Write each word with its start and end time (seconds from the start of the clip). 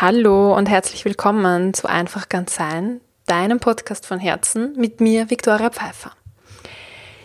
Hallo 0.00 0.56
und 0.56 0.68
herzlich 0.68 1.04
willkommen 1.04 1.74
zu 1.74 1.88
Einfach 1.88 2.28
ganz 2.28 2.54
sein, 2.54 3.00
deinem 3.26 3.58
Podcast 3.58 4.06
von 4.06 4.20
Herzen 4.20 4.74
mit 4.76 5.00
mir, 5.00 5.28
Viktoria 5.28 5.70
Pfeiffer. 5.70 6.12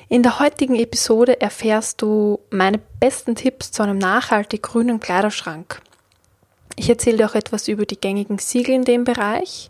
In 0.09 0.23
der 0.23 0.39
heutigen 0.39 0.73
Episode 0.73 1.39
erfährst 1.39 2.01
du 2.01 2.39
meine 2.49 2.79
besten 2.99 3.35
Tipps 3.35 3.71
zu 3.71 3.83
einem 3.83 3.99
nachhaltig 3.99 4.63
grünen 4.63 4.99
Kleiderschrank. 4.99 5.83
Ich 6.75 6.89
erzähle 6.89 7.17
dir 7.17 7.29
auch 7.29 7.35
etwas 7.35 7.67
über 7.67 7.85
die 7.85 8.01
gängigen 8.01 8.39
Siegel 8.39 8.73
in 8.73 8.85
dem 8.85 9.03
Bereich 9.03 9.69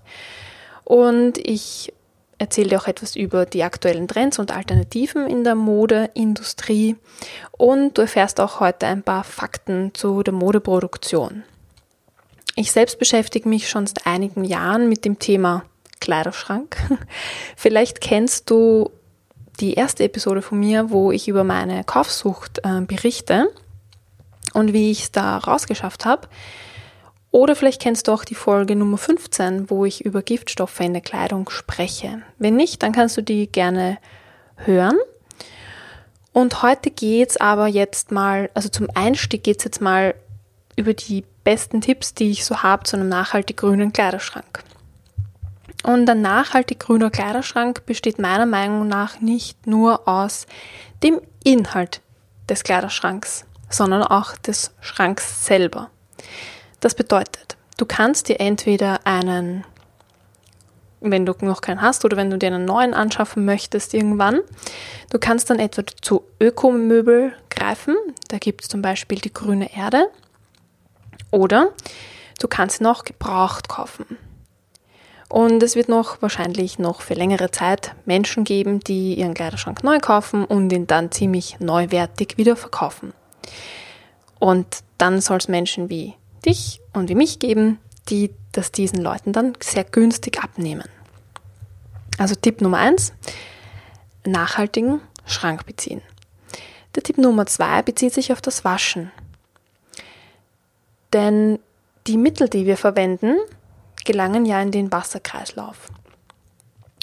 und 0.85 1.37
ich 1.39 1.91
erzähle 2.37 2.69
dir 2.69 2.79
auch 2.79 2.87
etwas 2.87 3.17
über 3.17 3.45
die 3.45 3.63
aktuellen 3.63 4.07
Trends 4.07 4.39
und 4.39 4.55
Alternativen 4.55 5.27
in 5.27 5.43
der 5.43 5.55
Modeindustrie 5.55 6.95
und 7.51 7.97
du 7.97 8.03
erfährst 8.03 8.39
auch 8.39 8.61
heute 8.61 8.87
ein 8.87 9.03
paar 9.03 9.25
Fakten 9.25 9.93
zu 9.93 10.23
der 10.23 10.33
Modeproduktion. 10.33 11.43
Ich 12.55 12.71
selbst 12.71 12.99
beschäftige 12.99 13.49
mich 13.49 13.69
schon 13.69 13.87
seit 13.87 14.05
einigen 14.05 14.43
Jahren 14.43 14.87
mit 14.87 15.05
dem 15.05 15.17
Thema 15.19 15.65
Kleiderschrank. 15.99 16.77
Vielleicht 17.55 18.01
kennst 18.01 18.49
du 18.49 18.91
die 19.59 19.73
erste 19.73 20.03
Episode 20.03 20.41
von 20.41 20.59
mir, 20.59 20.89
wo 20.91 21.11
ich 21.11 21.27
über 21.27 21.43
meine 21.43 21.83
Kaufsucht 21.83 22.59
äh, 22.63 22.81
berichte 22.81 23.49
und 24.53 24.73
wie 24.73 24.91
ich 24.91 25.03
es 25.03 25.11
da 25.11 25.37
rausgeschafft 25.37 26.05
habe. 26.05 26.27
Oder 27.31 27.55
vielleicht 27.55 27.81
kennst 27.81 28.07
du 28.07 28.11
auch 28.11 28.25
die 28.25 28.35
Folge 28.35 28.75
Nummer 28.75 28.99
15, 28.99 29.71
wo 29.71 29.85
ich 29.85 30.05
über 30.05 30.21
Giftstoffe 30.21 30.79
in 30.81 30.93
der 30.93 31.01
Kleidung 31.01 31.49
spreche. 31.49 32.21
Wenn 32.37 32.55
nicht, 32.55 32.83
dann 32.83 32.91
kannst 32.91 33.17
du 33.17 33.23
die 33.23 33.47
gerne 33.47 33.97
hören. 34.55 34.97
Und 36.31 36.61
heute 36.61 36.91
geht's 36.91 37.37
aber 37.37 37.65
jetzt 37.65 38.11
mal, 38.11 38.51
also 38.53 38.69
zum 38.69 38.87
Einstieg 38.93 39.43
geht's 39.43 39.63
jetzt 39.63 39.81
mal 39.81 40.13
über 40.75 40.93
die 40.93 41.23
besten 41.43 41.81
Tipps, 41.81 42.13
die 42.13 42.31
ich 42.31 42.45
so 42.45 42.63
habe 42.63 42.83
zu 42.83 42.95
einem 42.95 43.09
nachhaltig 43.09 43.57
grünen 43.57 43.93
Kleiderschrank. 43.93 44.63
Und 45.83 46.09
ein 46.09 46.21
nachhaltig 46.21 46.79
grüner 46.79 47.09
Kleiderschrank 47.09 47.85
besteht 47.85 48.17
meiner 48.17 48.45
Meinung 48.45 48.87
nach 48.87 49.19
nicht 49.19 49.67
nur 49.67 50.07
aus 50.07 50.47
dem 51.03 51.19
Inhalt 51.43 52.01
des 52.47 52.63
Kleiderschranks, 52.63 53.45
sondern 53.69 54.03
auch 54.03 54.37
des 54.37 54.71
Schranks 54.79 55.45
selber. 55.45 55.89
Das 56.79 56.95
bedeutet, 56.95 57.57
du 57.77 57.85
kannst 57.85 58.29
dir 58.29 58.39
entweder 58.39 59.05
einen, 59.05 59.65
wenn 61.01 61.25
du 61.25 61.33
noch 61.41 61.59
keinen 61.59 61.81
hast 61.81 62.05
oder 62.05 62.15
wenn 62.15 62.29
du 62.29 62.37
dir 62.37 62.47
einen 62.47 62.65
neuen 62.65 62.93
anschaffen 62.93 63.43
möchtest 63.43 63.93
irgendwann, 63.93 64.39
du 65.09 65.19
kannst 65.19 65.49
dann 65.49 65.59
etwa 65.59 65.83
zu 66.01 66.23
Ökomöbel 66.39 67.33
greifen. 67.49 67.95
Da 68.29 68.37
gibt 68.37 68.61
es 68.61 68.69
zum 68.69 68.81
Beispiel 68.81 69.19
die 69.19 69.33
grüne 69.33 69.75
Erde. 69.75 70.09
Oder 71.33 71.69
du 72.39 72.47
kannst 72.47 72.79
noch 72.79 73.05
gebraucht 73.05 73.67
kaufen. 73.67 74.05
Und 75.29 75.63
es 75.63 75.75
wird 75.75 75.89
noch 75.89 76.21
wahrscheinlich 76.21 76.77
noch 76.77 77.01
für 77.01 77.15
längere 77.15 77.49
Zeit 77.49 77.95
Menschen 78.05 78.43
geben, 78.43 78.81
die 78.81 79.15
ihren 79.15 79.33
Kleiderschrank 79.33 79.83
neu 79.83 79.97
kaufen 79.97 80.45
und 80.45 80.71
ihn 80.71 80.85
dann 80.85 81.11
ziemlich 81.11 81.59
neuwertig 81.59 82.37
wieder 82.37 82.55
verkaufen. 82.55 83.13
Und 84.37 84.83
dann 84.99 85.21
soll 85.21 85.37
es 85.37 85.47
Menschen 85.47 85.89
wie 85.89 86.13
dich 86.45 86.81
und 86.93 87.09
wie 87.09 87.15
mich 87.15 87.39
geben, 87.39 87.79
die 88.09 88.29
das 88.51 88.71
diesen 88.71 89.01
Leuten 89.01 89.33
dann 89.33 89.53
sehr 89.59 89.85
günstig 89.85 90.43
abnehmen. 90.43 90.87
Also 92.19 92.35
Tipp 92.35 92.61
Nummer 92.61 92.77
eins: 92.77 93.11
nachhaltigen 94.23 95.01
Schrank 95.25 95.65
beziehen. 95.65 96.03
Der 96.93 97.01
Tipp 97.01 97.17
Nummer 97.17 97.47
zwei 97.47 97.81
bezieht 97.81 98.13
sich 98.13 98.31
auf 98.31 98.39
das 98.41 98.63
Waschen. 98.63 99.11
Denn 101.13 101.59
die 102.07 102.17
Mittel, 102.17 102.49
die 102.49 102.65
wir 102.65 102.77
verwenden, 102.77 103.37
gelangen 104.03 104.45
ja 104.45 104.61
in 104.61 104.71
den 104.71 104.91
Wasserkreislauf. 104.91 105.89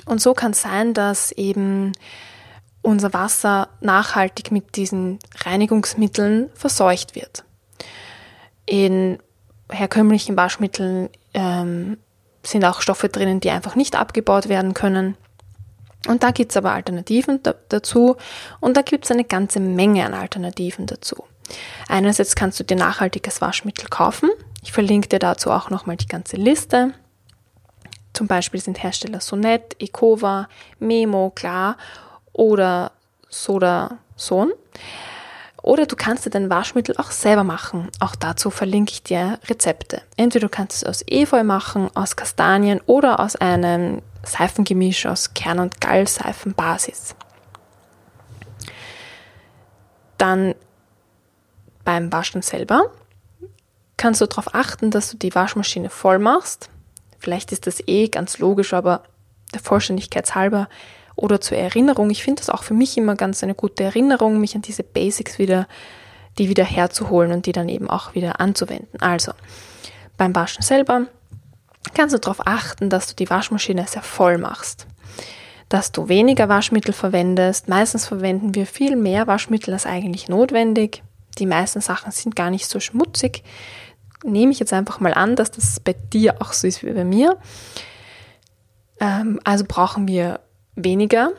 Und 0.05 0.20
so 0.20 0.34
kann 0.34 0.52
es 0.52 0.62
sein, 0.62 0.92
dass 0.92 1.33
eben 1.33 1.92
unser 2.83 3.12
Wasser 3.12 3.69
nachhaltig 3.80 4.51
mit 4.51 4.77
diesen 4.77 5.18
Reinigungsmitteln 5.45 6.51
verseucht 6.55 7.14
wird. 7.14 7.45
In 8.67 9.18
herkömmlichen 9.70 10.36
Waschmitteln 10.36 11.11
ähm, 11.35 11.98
sind 12.42 12.64
auch 12.64 12.80
Stoffe 12.80 13.08
drinnen, 13.08 13.40
die 13.40 13.51
einfach 13.51 13.77
nicht 13.77 13.96
abgebaut 13.96 14.48
werden 14.48 14.74
können. 14.74 15.17
Und 16.08 16.23
da 16.23 16.30
gibt 16.30 16.52
es 16.52 16.56
aber 16.56 16.73
Alternativen 16.73 17.42
da, 17.42 17.55
dazu 17.68 18.17
und 18.61 18.77
da 18.77 18.83
gibt 18.83 19.05
es 19.05 19.11
eine 19.11 19.24
ganze 19.24 19.61
Menge 19.61 20.06
an 20.06 20.14
Alternativen 20.14 20.86
dazu. 20.86 21.24
Einerseits 21.88 22.34
kannst 22.34 22.61
du 22.61 22.64
dir 22.64 22.77
nachhaltiges 22.77 23.40
Waschmittel 23.40 23.88
kaufen. 23.88 24.30
Ich 24.62 24.72
verlinke 24.72 25.08
dir 25.08 25.18
dazu 25.18 25.50
auch 25.50 25.70
nochmal 25.70 25.96
die 25.96 26.06
ganze 26.06 26.36
Liste. 26.36 26.94
Zum 28.12 28.27
Beispiel 28.27 28.61
sind 28.61 28.83
Hersteller 28.83 29.20
Sonet, 29.20 29.77
Ecova, 29.80 30.48
Memo, 30.78 31.30
Klar 31.30 31.77
oder 32.33 32.92
Soda 33.28 33.98
Son. 34.16 34.52
Oder 35.62 35.86
du 35.86 35.94
kannst 35.94 36.24
dir 36.24 36.30
dein 36.30 36.48
Waschmittel 36.48 36.96
auch 36.96 37.11
selber 37.11 37.44
machen. 37.44 37.90
Auch 38.00 38.17
dazu 38.17 38.50
verlinke 38.50 38.92
ich 38.92 39.02
dir 39.02 39.38
Rezepte. 39.46 40.02
Entweder 40.17 40.46
du 40.46 40.50
kannst 40.50 40.78
es 40.78 40.84
aus 40.84 41.05
Efeu 41.06 41.44
machen, 41.44 41.90
aus 41.94 42.17
Kastanien 42.17 42.80
oder 42.86 43.20
aus 43.20 43.36
einem 43.36 44.02
Seifengemisch 44.22 45.06
aus 45.06 45.34
Kern- 45.34 45.58
und 45.58 45.80
Gallseifenbasis. 45.80 47.14
Dann 50.18 50.55
beim 51.85 52.13
Waschen 52.13 52.42
selber 52.42 52.91
kannst 53.96 54.20
du 54.20 54.27
darauf 54.27 54.55
achten, 54.55 54.91
dass 54.91 55.11
du 55.11 55.18
die 55.18 55.35
Waschmaschine 55.35 55.91
voll 55.91 56.18
machst. 56.18 56.70
Vielleicht 57.18 57.52
ist 57.52 57.67
das 57.67 57.83
eh 57.86 58.08
ganz 58.08 58.39
logisch, 58.39 58.73
aber 58.73 59.02
der 59.52 59.61
Vollständigkeit 59.61 60.35
halber 60.35 60.68
oder 61.17 61.41
zur 61.41 61.58
Erinnerung. 61.58 62.08
Ich 62.11 62.23
finde 62.23 62.41
das 62.41 62.48
auch 62.48 62.63
für 62.63 62.73
mich 62.73 62.96
immer 62.96 63.14
ganz 63.14 63.42
eine 63.42 63.55
gute 63.55 63.85
Erinnerung, 63.85 64.41
mich 64.41 64.55
an 64.55 64.63
diese 64.63 64.83
Basics 64.83 65.39
wieder, 65.39 65.68
die 66.39 66.48
wieder 66.48 66.64
herzuholen 66.64 67.33
und 67.33 67.45
die 67.45 67.52
dann 67.52 67.68
eben 67.68 67.91
auch 67.91 68.14
wieder 68.14 68.41
anzuwenden. 68.41 69.01
Also 69.02 69.33
beim 70.17 70.35
Waschen 70.35 70.62
selber 70.62 71.07
kannst 71.95 72.14
du 72.14 72.18
darauf 72.18 72.47
achten, 72.47 72.89
dass 72.89 73.07
du 73.07 73.14
die 73.14 73.29
Waschmaschine 73.29 73.86
sehr 73.86 74.02
voll 74.02 74.39
machst. 74.39 74.86
Dass 75.68 75.92
du 75.92 76.08
weniger 76.08 76.48
Waschmittel 76.48 76.95
verwendest. 76.95 77.68
Meistens 77.68 78.07
verwenden 78.07 78.55
wir 78.55 78.67
viel 78.67 78.97
mehr 78.97 79.27
Waschmittel 79.27 79.74
als 79.74 79.86
eigentlich 79.86 80.29
notwendig. 80.29 81.02
Die 81.39 81.46
meisten 81.46 81.80
Sachen 81.80 82.13
sind 82.13 82.36
gar 82.36 82.51
nicht 82.51 82.68
so 82.68 82.80
schmutzig. 82.80 83.45
Nehme 84.24 84.52
ich 84.52 84.58
jetzt 84.58 84.73
einfach 84.73 85.01
mal 85.01 85.14
an, 85.14 85.36
dass 85.36 85.51
das 85.51 85.80
bei 85.80 85.95
dir 85.95 86.41
auch 86.41 86.52
so 86.52 86.67
ist 86.67 86.83
wie 86.83 86.92
bei 86.92 87.05
mir. 87.05 87.39
Ähm, 89.01 89.41
also 89.45 89.64
brauchen 89.67 90.07
wir 90.07 90.41
weniger 90.77 91.30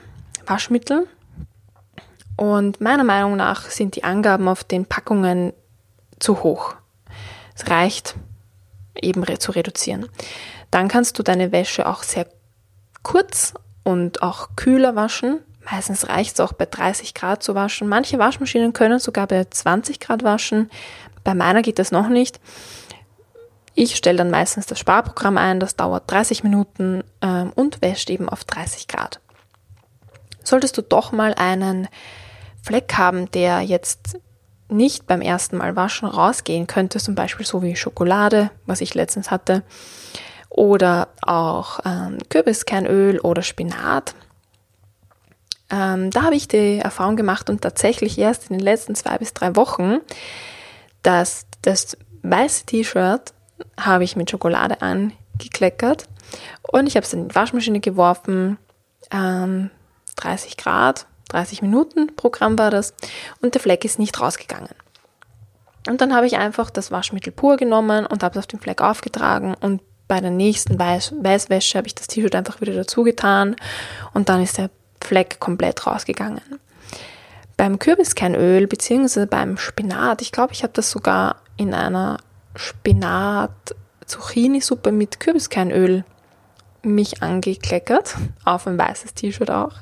Waschmittel. 0.45 1.07
Und 2.35 2.81
meiner 2.81 3.03
Meinung 3.03 3.35
nach 3.35 3.69
sind 3.69 3.95
die 3.95 4.03
Angaben 4.03 4.47
auf 4.47 4.63
den 4.63 4.85
Packungen 4.85 5.53
zu 6.19 6.43
hoch. 6.43 6.75
Es 7.55 7.69
reicht 7.69 8.15
eben 8.99 9.23
zu 9.39 9.51
reduzieren. 9.51 10.09
Dann 10.71 10.87
kannst 10.87 11.19
du 11.19 11.23
deine 11.23 11.51
Wäsche 11.51 11.87
auch 11.87 12.03
sehr 12.03 12.25
kurz 13.03 13.53
und 13.83 14.23
auch 14.23 14.55
kühler 14.55 14.95
waschen. 14.95 15.39
Meistens 15.69 16.07
reicht 16.09 16.33
es 16.33 16.39
auch 16.39 16.53
bei 16.53 16.65
30 16.65 17.13
Grad 17.13 17.43
zu 17.43 17.55
waschen. 17.55 17.87
Manche 17.87 18.19
Waschmaschinen 18.19 18.73
können 18.73 18.99
sogar 18.99 19.27
bei 19.27 19.45
20 19.45 19.99
Grad 19.99 20.23
waschen. 20.23 20.69
Bei 21.23 21.33
meiner 21.33 21.61
geht 21.61 21.79
das 21.79 21.91
noch 21.91 22.09
nicht. 22.09 22.39
Ich 23.73 23.95
stelle 23.95 24.17
dann 24.17 24.31
meistens 24.31 24.65
das 24.65 24.79
Sparprogramm 24.79 25.37
ein, 25.37 25.59
das 25.59 25.75
dauert 25.75 26.09
30 26.11 26.43
Minuten 26.43 27.03
ähm, 27.21 27.51
und 27.55 27.81
wäscht 27.81 28.09
eben 28.09 28.27
auf 28.27 28.43
30 28.43 28.87
Grad. 28.87 29.21
Solltest 30.43 30.77
du 30.77 30.81
doch 30.81 31.11
mal 31.11 31.33
einen 31.35 31.87
Fleck 32.61 32.93
haben, 32.97 33.31
der 33.31 33.61
jetzt 33.61 34.17
nicht 34.67 35.05
beim 35.07 35.21
ersten 35.21 35.57
Mal 35.57 35.75
waschen 35.75 36.07
rausgehen 36.07 36.67
könnte, 36.67 36.99
zum 36.99 37.15
Beispiel 37.15 37.45
so 37.45 37.61
wie 37.61 37.75
Schokolade, 37.75 38.51
was 38.65 38.81
ich 38.81 38.93
letztens 38.93 39.31
hatte, 39.31 39.63
oder 40.49 41.09
auch 41.21 41.79
ähm, 41.85 42.17
Kürbiskernöl 42.29 43.19
oder 43.19 43.41
Spinat. 43.41 44.15
Ähm, 45.71 46.11
da 46.11 46.23
habe 46.23 46.35
ich 46.35 46.47
die 46.47 46.79
Erfahrung 46.79 47.15
gemacht 47.15 47.49
und 47.49 47.61
tatsächlich 47.61 48.17
erst 48.17 48.49
in 48.49 48.57
den 48.57 48.63
letzten 48.63 48.93
zwei 48.93 49.17
bis 49.17 49.33
drei 49.33 49.55
Wochen, 49.55 49.99
dass 51.01 51.45
das 51.61 51.97
weiße 52.23 52.65
T-Shirt 52.65 53.33
habe 53.79 54.03
ich 54.03 54.15
mit 54.15 54.29
Schokolade 54.29 54.81
angekleckert 54.81 56.07
und 56.63 56.87
ich 56.87 56.95
habe 56.95 57.05
es 57.05 57.13
in 57.13 57.29
die 57.29 57.35
Waschmaschine 57.35 57.79
geworfen. 57.79 58.57
Ähm, 59.11 59.69
30 60.17 60.57
Grad, 60.57 61.07
30 61.29 61.61
Minuten 61.61 62.15
Programm 62.15 62.59
war 62.59 62.69
das 62.69 62.93
und 63.41 63.53
der 63.53 63.61
Fleck 63.61 63.85
ist 63.85 63.97
nicht 63.97 64.19
rausgegangen. 64.19 64.75
Und 65.87 66.01
dann 66.01 66.13
habe 66.13 66.27
ich 66.27 66.37
einfach 66.37 66.69
das 66.69 66.91
Waschmittel 66.91 67.31
pur 67.31 67.57
genommen 67.57 68.05
und 68.05 68.23
habe 68.23 68.37
es 68.37 68.43
auf 68.43 68.47
den 68.47 68.59
Fleck 68.59 68.81
aufgetragen 68.81 69.55
und 69.59 69.81
bei 70.07 70.19
der 70.19 70.31
nächsten 70.31 70.77
Weiß 70.77 71.13
Weißwäsche 71.17 71.77
habe 71.77 71.87
ich 71.87 71.95
das 71.95 72.07
T-Shirt 72.07 72.35
einfach 72.35 72.59
wieder 72.59 72.73
dazu 72.73 73.03
getan 73.03 73.55
und 74.13 74.27
dann 74.27 74.43
ist 74.43 74.57
der 74.57 74.69
Fleck 75.03 75.39
komplett 75.39 75.85
rausgegangen. 75.85 76.41
Beim 77.57 77.79
Kürbiskernöl 77.79 78.67
bzw. 78.67 79.25
beim 79.25 79.57
Spinat, 79.57 80.21
ich 80.21 80.31
glaube, 80.31 80.53
ich 80.53 80.63
habe 80.63 80.73
das 80.73 80.89
sogar 80.89 81.37
in 81.57 81.73
einer 81.73 82.17
Spinat 82.55 83.51
Zucchini-Suppe 84.05 84.91
mit 84.91 85.19
Kürbiskernöl 85.19 86.03
mich 86.83 87.21
angekleckert, 87.21 88.15
auf 88.43 88.67
ein 88.67 88.77
weißes 88.77 89.13
T-Shirt 89.13 89.51
auch. 89.51 89.75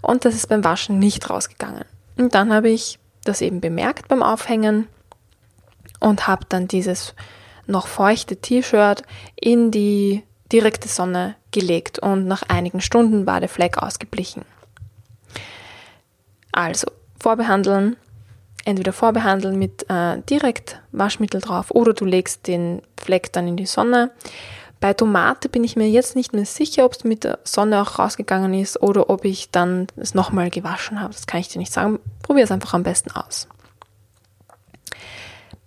Und 0.00 0.24
das 0.24 0.34
ist 0.34 0.48
beim 0.48 0.64
Waschen 0.64 0.98
nicht 0.98 1.28
rausgegangen. 1.28 1.84
Und 2.16 2.34
dann 2.34 2.52
habe 2.52 2.68
ich 2.68 2.98
das 3.24 3.40
eben 3.40 3.60
bemerkt 3.60 4.08
beim 4.08 4.22
Aufhängen 4.22 4.88
und 6.00 6.26
habe 6.26 6.46
dann 6.48 6.68
dieses 6.68 7.14
noch 7.66 7.86
feuchte 7.86 8.36
T-Shirt 8.36 9.02
in 9.36 9.70
die 9.70 10.22
direkte 10.52 10.88
Sonne 10.88 11.36
gelegt 11.50 11.98
und 11.98 12.26
nach 12.26 12.42
einigen 12.42 12.80
Stunden 12.80 13.26
war 13.26 13.40
der 13.40 13.48
Fleck 13.48 13.78
ausgeblichen. 13.78 14.44
Also 16.52 16.88
vorbehandeln, 17.18 17.96
entweder 18.64 18.92
vorbehandeln 18.92 19.58
mit 19.58 19.88
äh, 19.88 20.18
direkt 20.28 20.80
Waschmittel 20.92 21.40
drauf 21.40 21.70
oder 21.70 21.94
du 21.94 22.04
legst 22.04 22.46
den 22.46 22.82
Fleck 23.00 23.32
dann 23.32 23.48
in 23.48 23.56
die 23.56 23.66
Sonne. 23.66 24.10
Bei 24.80 24.92
Tomate 24.94 25.48
bin 25.48 25.62
ich 25.62 25.76
mir 25.76 25.88
jetzt 25.88 26.16
nicht 26.16 26.32
mehr 26.32 26.44
sicher, 26.44 26.84
ob 26.84 26.92
es 26.92 27.04
mit 27.04 27.22
der 27.22 27.38
Sonne 27.44 27.80
auch 27.80 28.00
rausgegangen 28.00 28.52
ist 28.52 28.82
oder 28.82 29.10
ob 29.10 29.24
ich 29.24 29.50
dann 29.50 29.86
es 29.96 30.12
nochmal 30.14 30.50
gewaschen 30.50 31.00
habe. 31.00 31.12
Das 31.12 31.26
kann 31.26 31.40
ich 31.40 31.48
dir 31.48 31.60
nicht 31.60 31.72
sagen. 31.72 32.00
Probier 32.22 32.44
es 32.44 32.50
einfach 32.50 32.74
am 32.74 32.82
besten 32.82 33.12
aus. 33.12 33.46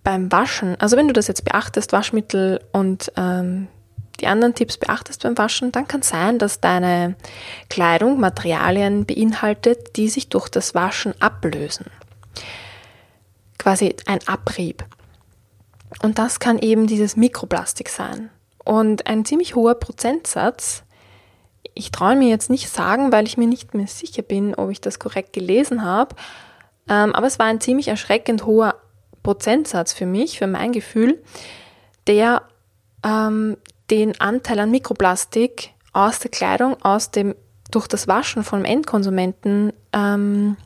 Beim 0.03 0.31
Waschen, 0.31 0.79
also 0.79 0.97
wenn 0.97 1.07
du 1.07 1.13
das 1.13 1.27
jetzt 1.27 1.45
beachtest, 1.45 1.93
Waschmittel 1.93 2.59
und 2.73 3.11
ähm, 3.15 3.69
die 4.17 4.27
anderen 4.27 4.55
Tipps 4.55 4.77
beachtest 4.77 5.23
beim 5.23 5.37
Waschen, 5.37 5.71
dann 5.71 5.87
kann 5.87 6.01
es 6.01 6.09
sein, 6.09 6.39
dass 6.39 6.61
deine 6.61 7.15
Kleidung 7.69 8.19
Materialien 8.19 9.05
beinhaltet, 9.05 9.95
die 9.97 10.09
sich 10.09 10.29
durch 10.29 10.49
das 10.49 10.75
Waschen 10.75 11.19
ablösen 11.21 11.85
quasi 13.65 13.95
ein 14.05 14.19
Abrieb. 14.27 14.85
Und 16.03 16.19
das 16.19 16.39
kann 16.39 16.59
eben 16.59 16.85
dieses 16.85 17.15
Mikroplastik 17.15 17.89
sein. 17.89 18.29
Und 18.63 19.07
ein 19.07 19.25
ziemlich 19.25 19.55
hoher 19.55 19.73
Prozentsatz, 19.73 20.83
ich 21.73 21.89
traue 21.89 22.15
mir 22.15 22.29
jetzt 22.29 22.51
nicht 22.51 22.69
sagen, 22.69 23.11
weil 23.11 23.25
ich 23.25 23.37
mir 23.37 23.47
nicht 23.47 23.73
mehr 23.73 23.87
sicher 23.87 24.21
bin, 24.21 24.53
ob 24.53 24.69
ich 24.69 24.81
das 24.81 24.99
korrekt 24.99 25.33
gelesen 25.33 25.83
habe, 25.83 26.15
ähm, 26.87 27.15
aber 27.15 27.25
es 27.25 27.39
war 27.39 27.47
ein 27.47 27.59
ziemlich 27.59 27.87
erschreckend 27.87 28.45
hoher 28.45 28.75
Prozentsatz 29.23 29.93
für 29.93 30.05
mich, 30.05 30.37
für 30.37 30.47
mein 30.47 30.71
Gefühl, 30.71 31.23
der 32.05 32.43
ähm, 33.03 33.57
den 33.89 34.19
Anteil 34.19 34.59
an 34.59 34.71
Mikroplastik 34.71 35.71
aus 35.93 36.19
der 36.19 36.31
Kleidung, 36.31 36.81
aus 36.81 37.11
dem 37.11 37.35
durch 37.71 37.87
das 37.87 38.07
Waschen 38.07 38.43
vom 38.43 38.63
Endkonsumenten 38.63 39.73
ähm, 39.91 40.57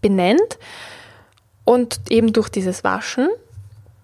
benennt 0.00 0.58
und 1.64 2.00
eben 2.10 2.32
durch 2.32 2.48
dieses 2.48 2.84
Waschen 2.84 3.28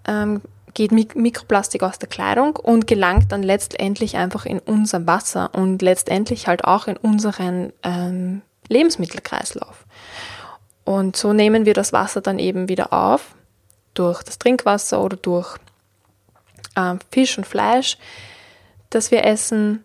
ähm, 0.07 0.41
geht 0.75 0.93
Mik 0.93 1.17
Mikroplastik 1.17 1.83
aus 1.83 1.99
der 1.99 2.09
Kleidung 2.09 2.57
und 2.57 2.87
gelangt 2.87 3.33
dann 3.33 3.43
letztendlich 3.43 4.17
einfach 4.17 4.45
in 4.45 4.59
unser 4.59 5.07
Wasser 5.07 5.51
und 5.55 5.81
letztendlich 5.81 6.49
halt 6.49 6.65
auch 6.65 6.87
in 6.87 6.97
unseren 6.97 7.73
ähm, 7.83 8.43
Lebensmittelkreislauf. 8.69 9.87
Und 10.85 11.17
so 11.17 11.33
nehmen 11.33 11.65
wir 11.65 11.75
das 11.75 11.93
Wasser 11.93 12.21
dann 12.21 12.39
eben 12.39 12.69
wieder 12.69 12.93
auf 12.93 13.35
durch 13.95 14.23
das 14.23 14.39
Trinkwasser 14.39 15.03
oder 15.03 15.17
durch 15.17 15.57
ähm, 16.77 16.99
Fisch 17.11 17.37
und 17.39 17.47
Fleisch, 17.47 17.99
das 18.91 19.11
wir 19.11 19.25
essen. 19.25 19.85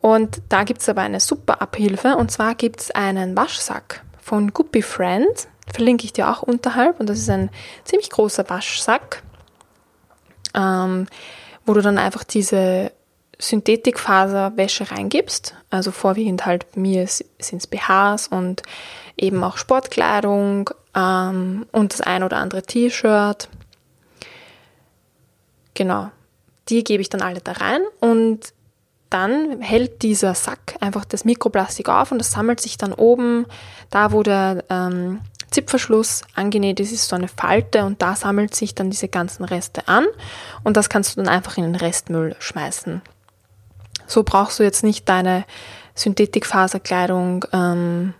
Und 0.00 0.42
da 0.48 0.64
gibt 0.64 0.82
es 0.82 0.88
aber 0.88 1.02
eine 1.02 1.20
super 1.20 1.62
Abhilfe 1.62 2.16
und 2.16 2.30
zwar 2.30 2.54
gibt 2.54 2.80
es 2.80 2.90
einen 2.90 3.36
Waschsack 3.36 4.02
von 4.20 4.52
Guppy 4.52 4.82
Friend 4.82 5.48
verlinke 5.72 6.04
ich 6.04 6.12
dir 6.12 6.30
auch 6.30 6.42
unterhalb. 6.42 7.00
Und 7.00 7.08
das 7.08 7.18
ist 7.18 7.30
ein 7.30 7.50
ziemlich 7.84 8.10
großer 8.10 8.48
Waschsack, 8.48 9.22
ähm, 10.54 11.06
wo 11.64 11.74
du 11.74 11.80
dann 11.80 11.98
einfach 11.98 12.24
diese 12.24 12.92
Synthetikfaserwäsche 13.38 14.90
reingibst. 14.90 15.54
Also 15.70 15.90
vorwiegend 15.90 16.46
halt 16.46 16.76
mir 16.76 17.06
sind 17.06 17.58
es 17.58 17.66
BHs 17.66 18.28
und 18.28 18.62
eben 19.16 19.42
auch 19.42 19.56
Sportkleidung 19.56 20.70
ähm, 20.94 21.66
und 21.72 21.92
das 21.92 22.00
ein 22.00 22.22
oder 22.22 22.36
andere 22.36 22.62
T-Shirt. 22.62 23.48
Genau, 25.74 26.10
die 26.68 26.84
gebe 26.84 27.00
ich 27.00 27.08
dann 27.08 27.22
alle 27.22 27.40
da 27.40 27.52
rein 27.52 27.80
und 28.00 28.52
dann 29.10 29.60
hält 29.60 30.02
dieser 30.02 30.34
Sack 30.34 30.76
einfach 30.80 31.04
das 31.04 31.24
Mikroplastik 31.24 31.88
auf 31.88 32.10
und 32.10 32.18
das 32.18 32.32
sammelt 32.32 32.60
sich 32.60 32.78
dann 32.78 32.92
oben, 32.92 33.46
da 33.90 34.12
wo 34.12 34.22
der 34.22 34.64
ähm, 34.70 35.20
Zipverschluss 35.50 36.22
angenäht 36.34 36.80
ist, 36.80 36.90
ist 36.90 37.08
so 37.08 37.14
eine 37.14 37.28
Falte 37.28 37.84
und 37.84 38.02
da 38.02 38.16
sammelt 38.16 38.56
sich 38.56 38.74
dann 38.74 38.90
diese 38.90 39.08
ganzen 39.08 39.44
Reste 39.44 39.86
an 39.86 40.04
und 40.64 40.76
das 40.76 40.88
kannst 40.88 41.16
du 41.16 41.22
dann 41.22 41.32
einfach 41.32 41.56
in 41.56 41.62
den 41.62 41.76
Restmüll 41.76 42.34
schmeißen. 42.40 43.02
So 44.06 44.24
brauchst 44.24 44.58
du 44.58 44.64
jetzt 44.64 44.82
nicht 44.82 45.08
deine 45.08 45.44
Synthetikfaserkleidung 45.94 47.44
ähm, 47.52 48.14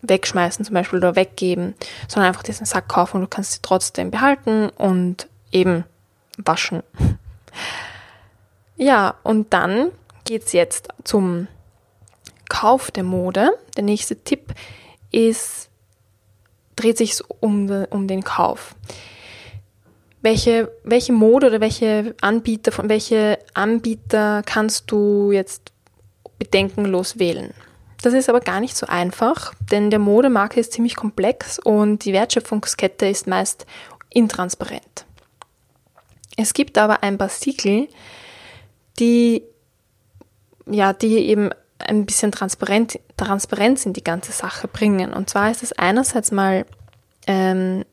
wegschmeißen 0.00 0.64
zum 0.64 0.74
Beispiel 0.74 0.98
oder 0.98 1.16
weggeben, 1.16 1.74
sondern 2.08 2.28
einfach 2.28 2.42
diesen 2.42 2.66
Sack 2.66 2.88
kaufen 2.88 3.16
und 3.16 3.22
du 3.22 3.28
kannst 3.28 3.52
sie 3.52 3.60
trotzdem 3.62 4.10
behalten 4.10 4.70
und 4.70 5.28
eben 5.52 5.84
waschen. 6.38 6.82
Ja, 8.76 9.14
und 9.22 9.52
dann 9.52 9.90
geht 10.24 10.44
es 10.44 10.52
jetzt 10.52 10.88
zum 11.04 11.48
Kauf 12.48 12.90
der 12.90 13.04
Mode. 13.04 13.50
Der 13.76 13.84
nächste 13.84 14.16
Tipp 14.22 14.54
ist 15.10 15.68
dreht 16.78 16.98
sich 16.98 17.20
um, 17.40 17.68
um 17.90 18.06
den 18.06 18.22
Kauf. 18.22 18.74
Welche, 20.22 20.72
welche 20.84 21.12
Mode 21.12 21.48
oder 21.48 21.60
welche 21.60 22.14
Anbieter, 22.20 22.72
von 22.72 22.88
welche 22.88 23.38
Anbieter 23.54 24.42
kannst 24.44 24.90
du 24.90 25.32
jetzt 25.32 25.72
bedenkenlos 26.38 27.18
wählen? 27.18 27.52
Das 28.02 28.14
ist 28.14 28.28
aber 28.28 28.40
gar 28.40 28.60
nicht 28.60 28.76
so 28.76 28.86
einfach, 28.86 29.54
denn 29.72 29.90
der 29.90 29.98
Modemarkt 29.98 30.56
ist 30.56 30.72
ziemlich 30.72 30.94
komplex 30.94 31.58
und 31.58 32.04
die 32.04 32.12
Wertschöpfungskette 32.12 33.08
ist 33.08 33.26
meist 33.26 33.66
intransparent. 34.10 35.04
Es 36.38 36.54
gibt 36.54 36.78
aber 36.78 37.02
ein 37.02 37.18
paar 37.18 37.28
Siegel, 37.28 37.88
die, 39.00 39.42
ja, 40.66 40.92
die 40.92 41.18
eben 41.18 41.50
ein 41.80 42.06
bisschen 42.06 42.30
Transparent, 42.30 43.00
Transparenz 43.16 43.84
in 43.86 43.92
die 43.92 44.04
ganze 44.04 44.30
Sache 44.30 44.68
bringen. 44.68 45.12
Und 45.12 45.28
zwar 45.28 45.50
ist 45.50 45.64
es 45.64 45.72
einerseits 45.72 46.30
mal, 46.30 46.64
ähm, 47.26 47.84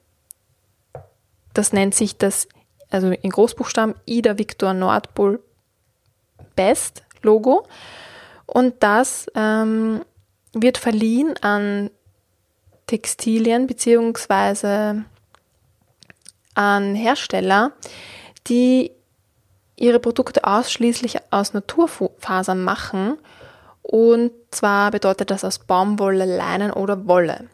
das 1.56 1.74
nennt 1.74 1.95
sich 1.95 2.18
das, 2.18 2.47
also 2.92 3.09
in 3.09 3.31
Großbuchstaben, 3.31 3.95
Ida 4.06 4.38
Victor 4.38 4.74
Nordpol 4.74 5.41
Best 6.56 7.01
Logo. 7.24 7.67
Und 8.46 8.75
das 8.84 9.25
ähm, 9.34 10.05
wird 10.53 10.77
verliehen 10.77 11.34
an 11.41 11.89
Textilien 12.86 13.65
beziehungsweise 13.65 15.03
an 16.53 16.93
Hersteller, 16.93 17.74
die 18.48 18.92
ihre 19.75 20.00
Produkte 20.00 20.44
ausschließlich 20.44 21.18
aus 21.32 21.54
Naturfasern 21.54 22.64
machen 22.64 23.18
und 23.88 24.32
zwar 24.50 24.90
bedeutet 24.90 25.30
das 25.30 25.44
aus 25.44 25.60
Baumwolle, 25.60 26.25
Leinen 26.25 26.72
oder 26.72 27.08
Wolle. 27.08 27.48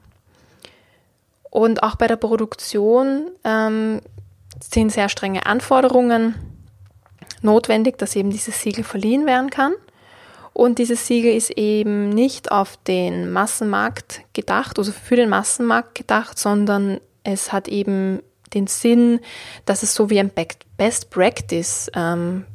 Und 1.50 1.84
auch 1.84 1.98
bei 1.98 2.08
der 2.08 2.16
Produktion 2.16 3.30
ähm, 3.44 4.00
sind 4.62 4.94
sehr 4.94 5.10
strenge 5.10 5.46
Anforderungen 5.46 6.36
notwendig, 7.42 7.98
dass 7.98 8.16
eben 8.16 8.30
dieses 8.30 8.62
Siegel 8.62 8.86
verliehen 8.86 9.26
werden 9.26 9.50
kann. 9.50 9.74
Und 10.54 10.80
dieses 10.80 11.06
Siegel 11.06 11.36
ist 11.36 11.52
eben 11.52 12.08
nicht 12.08 12.50
auf 12.50 12.78
den 12.88 13.30
Massenmarkt 13.34 14.22
gedacht, 14.32 14.80
also 14.80 14.94
für 14.94 15.18
den 15.18 15.28
Massenmarkt 15.28 15.96
gedacht, 15.96 16.40
sondern 16.40 17.02
es 17.26 17.52
hat 17.52 17.68
eben 17.68 18.22
den 18.53 18.67
Sinn, 18.67 19.20
dass 19.65 19.84
es 19.84 19.93
so 19.93 20.10
wie 20.10 20.20
ein 20.20 20.31
Best 20.77 21.10
Practice 21.10 21.89
ähm, 21.96 22.46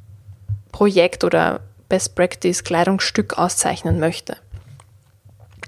Projekt 0.72 1.24
oder 1.24 1.60
Best 1.88 2.14
Practice 2.14 2.64
Kleidungsstück 2.64 3.38
auszeichnen 3.38 3.98
möchte. 3.98 4.36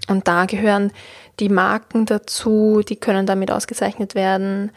Und 0.09 0.27
da 0.27 0.47
gehören 0.47 0.93
die 1.39 1.49
Marken 1.49 2.07
dazu, 2.07 2.83
die 2.87 2.97
können 2.97 3.27
damit 3.27 3.51
ausgezeichnet 3.51 4.15
werden. 4.15 4.73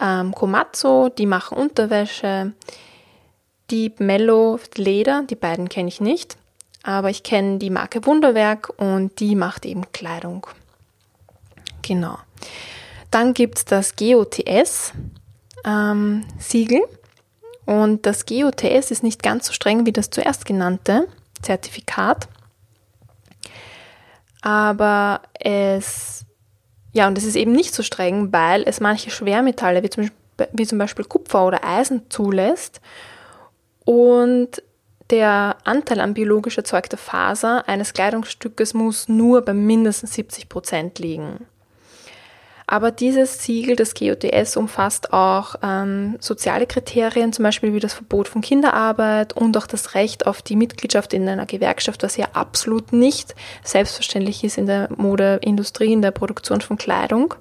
Ähm, 0.00 0.34
Komatsu, 0.34 1.10
die 1.10 1.26
machen 1.26 1.58
Unterwäsche. 1.58 2.52
Deep 3.70 4.00
Mellow 4.00 4.58
Leder, 4.76 5.24
die 5.28 5.34
beiden 5.34 5.68
kenne 5.68 5.88
ich 5.88 6.00
nicht. 6.00 6.36
Aber 6.82 7.10
ich 7.10 7.22
kenne 7.22 7.58
die 7.58 7.70
Marke 7.70 8.06
Wunderwerk 8.06 8.72
und 8.78 9.20
die 9.20 9.34
macht 9.34 9.66
eben 9.66 9.92
Kleidung. 9.92 10.46
Genau. 11.82 12.18
Dann 13.10 13.34
gibt 13.34 13.58
es 13.58 13.64
das 13.64 13.96
GOTS 13.96 14.92
ähm. 15.64 16.24
Und 17.66 18.06
das 18.06 18.24
GOTS 18.26 18.90
ist 18.90 19.02
nicht 19.02 19.22
ganz 19.22 19.46
so 19.46 19.52
streng 19.52 19.84
wie 19.86 19.92
das 19.92 20.10
zuerst 20.10 20.46
genannte 20.46 21.06
Zertifikat. 21.42 22.28
Aber 24.40 25.20
es, 25.34 26.24
ja, 26.92 27.06
und 27.08 27.18
es 27.18 27.24
ist 27.24 27.36
eben 27.36 27.52
nicht 27.52 27.74
so 27.74 27.82
streng, 27.82 28.32
weil 28.32 28.62
es 28.64 28.80
manche 28.80 29.10
Schwermetalle 29.10 29.82
wie 29.82 29.90
zum, 29.90 30.10
wie 30.52 30.66
zum 30.66 30.78
Beispiel 30.78 31.04
Kupfer 31.04 31.46
oder 31.46 31.64
Eisen 31.64 32.08
zulässt. 32.08 32.80
Und 33.84 34.62
der 35.10 35.56
Anteil 35.64 36.00
an 36.00 36.14
biologisch 36.14 36.56
erzeugter 36.56 36.96
Faser 36.96 37.68
eines 37.68 37.92
Kleidungsstückes 37.92 38.74
muss 38.74 39.08
nur 39.08 39.42
bei 39.42 39.54
mindestens 39.54 40.14
70 40.14 40.48
Prozent 40.48 40.98
liegen. 40.98 41.46
Aber 42.70 42.90
dieses 42.90 43.42
Siegel, 43.42 43.76
das 43.76 43.94
GOTS, 43.94 44.58
umfasst 44.58 45.14
auch 45.14 45.54
ähm, 45.62 46.18
soziale 46.20 46.66
Kriterien, 46.66 47.32
zum 47.32 47.44
Beispiel 47.44 47.72
wie 47.72 47.80
das 47.80 47.94
Verbot 47.94 48.28
von 48.28 48.42
Kinderarbeit 48.42 49.32
und 49.32 49.56
auch 49.56 49.66
das 49.66 49.94
Recht 49.94 50.26
auf 50.26 50.42
die 50.42 50.54
Mitgliedschaft 50.54 51.14
in 51.14 51.26
einer 51.26 51.46
Gewerkschaft, 51.46 52.02
was 52.02 52.18
ja 52.18 52.26
absolut 52.34 52.92
nicht 52.92 53.34
selbstverständlich 53.64 54.44
ist 54.44 54.58
in 54.58 54.66
der 54.66 54.90
Modeindustrie, 54.94 55.94
in 55.94 56.02
der 56.02 56.10
Produktion 56.10 56.60
von 56.60 56.76
Kleidung. 56.76 57.32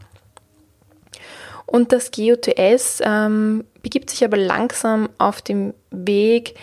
Und 1.65 1.91
das 1.91 2.11
GOTS 2.11 3.01
ähm, 3.03 3.65
begibt 3.81 4.09
sich 4.09 4.23
aber 4.23 4.37
langsam 4.37 5.09
auf 5.17 5.41
dem 5.41 5.73
Weg, 5.91 6.55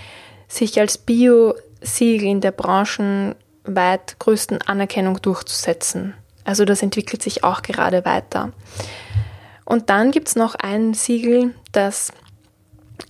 sich 0.49 0.81
als 0.81 0.97
Bio-Siegel 0.97 2.29
in 2.29 2.41
der 2.41 2.53
branchenweit 2.53 4.19
größten 4.21 4.63
Anerkennung 4.63 5.21
durchzusetzen. 5.21 6.15
Also 6.45 6.65
das 6.65 6.83
entwickelt 6.83 7.23
sich 7.23 7.43
auch 7.43 7.63
gerade 7.63 8.05
weiter. 8.05 8.53
Und 9.65 9.89
dann 9.91 10.11
gibt 10.11 10.29
es 10.29 10.37
noch 10.37 10.55
ein 10.55 10.95
Siegel, 10.95 11.55
das 11.73 12.13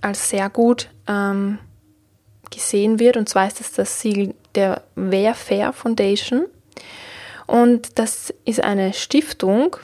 als 0.01 0.31
sehr 0.31 0.49
gut 0.49 0.89
ähm, 1.09 1.59
gesehen 2.51 2.99
wird, 2.99 3.17
und 3.17 3.29
zwar 3.29 3.49
ist 3.49 3.61
es 3.61 3.73
das 3.73 4.01
Siegel 4.01 4.35
der 4.55 4.83
Fair 5.35 5.73
Foundation. 5.73 6.47
Und 7.47 7.99
das 7.99 8.33
ist 8.45 8.63
eine 8.63 8.93
Stiftung. 8.93 9.77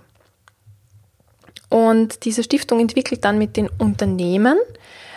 Und 1.68 2.24
diese 2.24 2.42
Stiftung 2.42 2.80
entwickelt 2.80 3.24
dann 3.24 3.38
mit 3.38 3.56
den 3.56 3.68
Unternehmen, 3.78 4.56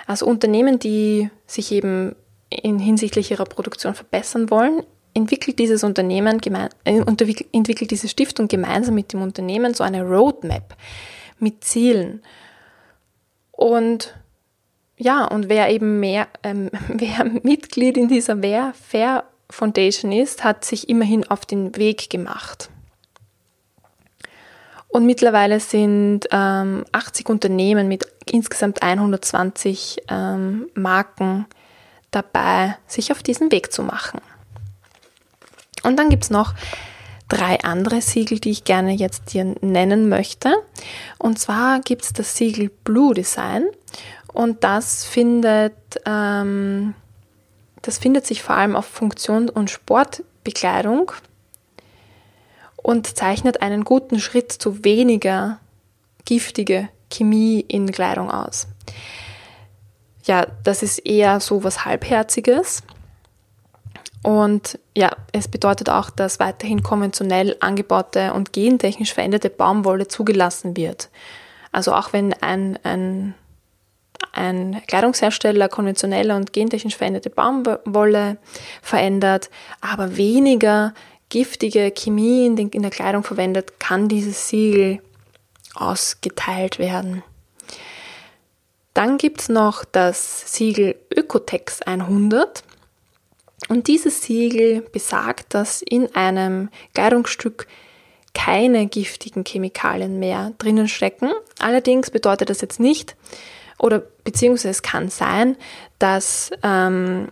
also 0.05 0.25
Unternehmen, 0.25 0.79
die 0.79 1.29
sich 1.47 1.71
eben 1.71 2.15
in 2.49 2.77
hinsichtlich 2.77 3.31
ihrer 3.31 3.45
Produktion 3.45 3.95
verbessern 3.95 4.49
wollen, 4.51 4.83
entwickelt 5.13 5.60
dieses 5.60 5.84
Unternehmen, 5.84 6.39
äh, 6.86 7.01
entwickelt 7.51 7.91
diese 7.91 8.08
Stiftung 8.08 8.48
gemeinsam 8.48 8.96
mit 8.96 9.13
dem 9.13 9.22
Unternehmen 9.22 9.74
so 9.74 9.84
eine 9.84 10.03
Roadmap 10.03 10.75
mit 11.39 11.63
Zielen. 11.63 12.22
Und 13.51 14.15
ja, 14.98 15.25
und 15.25 15.50
wer 15.50 15.70
eben 15.70 16.00
mehr, 16.00 16.27
ähm, 16.43 16.70
wer 16.88 17.25
Mitglied 17.25 17.98
in 17.98 18.08
dieser 18.08 18.41
Wer 18.41 18.74
Fair 18.74 19.25
Foundation 19.50 20.12
ist, 20.12 20.43
hat 20.43 20.65
sich 20.65 20.89
immerhin 20.89 21.29
auf 21.29 21.46
den 21.46 21.75
Weg 21.75 22.10
gemacht. 22.10 22.70
Und 24.88 25.05
mittlerweile 25.05 25.60
sind 25.60 26.27
ähm, 26.32 26.86
80 26.91 27.27
Unternehmen 27.27 27.88
mit 27.88 28.05
insgesamt 28.25 28.84
120 28.84 30.03
ähm, 30.08 30.70
Marken 30.75 31.46
dabei, 32.12 32.77
sich 32.88 33.12
auf 33.12 33.24
diesen 33.24 33.51
Weg 33.51 33.72
zu 33.72 33.82
machen. 33.84 34.22
Und 35.83 35.97
dann 35.97 36.09
gibt 36.09 36.23
es 36.23 36.29
noch 36.29 36.53
drei 37.27 37.59
andere 37.61 38.01
Siegel, 38.01 38.39
die 38.39 38.51
ich 38.51 38.63
gerne 38.63 38.93
jetzt 38.93 39.33
dir 39.33 39.55
nennen 39.61 40.09
möchte. 40.09 40.53
Und 41.17 41.39
zwar 41.39 41.79
gibt 41.81 42.03
es 42.03 42.13
das 42.13 42.35
Siegel 42.35 42.69
Blue 42.83 43.13
Design 43.13 43.65
und 44.33 44.63
das 44.63 45.05
findet, 45.05 45.73
ähm, 46.05 46.95
das 47.81 47.97
findet 47.97 48.25
sich 48.25 48.41
vor 48.41 48.55
allem 48.55 48.75
auf 48.75 48.85
Funktion- 48.85 49.49
und 49.49 49.69
Sportbekleidung 49.69 51.11
und 52.77 53.07
zeichnet 53.17 53.61
einen 53.61 53.83
guten 53.83 54.19
Schritt 54.19 54.51
zu 54.51 54.83
weniger 54.83 55.59
giftige 56.25 56.89
Chemie 57.11 57.63
in 57.67 57.91
Kleidung 57.91 58.31
aus. 58.31 58.67
Ja, 60.25 60.47
das 60.63 60.83
ist 60.83 60.99
eher 60.99 61.39
so 61.39 61.63
was 61.63 61.85
Halbherziges. 61.85 62.81
Und 64.24 64.80
ja, 64.96 65.12
es 65.34 65.50
bedeutet 65.50 65.89
auch, 65.89 66.10
dass 66.10 66.39
weiterhin 66.39 66.82
konventionell 66.82 67.58
angebaute 67.60 68.34
und 68.34 68.53
gentechnisch 68.53 69.13
veränderte 69.13 69.50
Baumwolle 69.50 70.08
zugelassen 70.08 70.77
wird. 70.77 71.10
Also 71.74 71.94
auch 71.94 72.13
wenn 72.13 72.34
ein, 72.42 72.80
ein, 72.84 73.36
ein 74.32 74.82
Kleidungshersteller 74.88 75.68
konventionelle 75.68 76.36
und 76.38 76.53
gentechnisch 76.53 76.96
veränderte 76.96 77.30
Baumwolle 77.30 78.38
verändert, 78.82 79.50
aber 79.82 80.15
weniger 80.15 80.94
giftige 81.27 81.92
Chemie 81.92 82.46
in, 82.46 82.56
den, 82.56 82.70
in 82.70 82.82
der 82.82 82.92
Kleidung 82.92 83.24
verwendet, 83.24 83.80
kann 83.80 84.08
dieses 84.08 84.48
Siegel 84.48 85.01
ausgeteilt 85.75 86.80
werden. 86.80 87.24
Dann 88.94 89.18
gibt 89.18 89.42
es 89.42 89.50
noch 89.50 89.84
das 89.84 90.53
Siegel 90.53 90.96
Ökotex 91.13 91.82
100. 91.82 92.63
Und 93.70 93.88
dieses 93.88 94.24
Siegel 94.24 94.82
besagt, 94.82 95.53
dass 95.53 95.82
in 95.82 96.13
einem 96.15 96.70
Kleidungsstück 96.93 97.67
keine 98.34 98.88
giftigen 98.88 99.43
Chemikalien 99.46 100.20
mehr 100.20 100.53
drinnen 100.58 100.88
stecken. 100.88 101.32
Allerdings 101.60 102.10
bedeutet 102.10 102.50
das 102.50 102.62
jetzt 102.62 102.79
nicht, 102.79 103.15
oder 103.77 104.00
beziehungsweise 104.24 104.70
es 104.70 104.82
kann 104.82 105.10
sein, 105.10 105.58
dass, 106.00 106.51
ähm, 106.63 107.32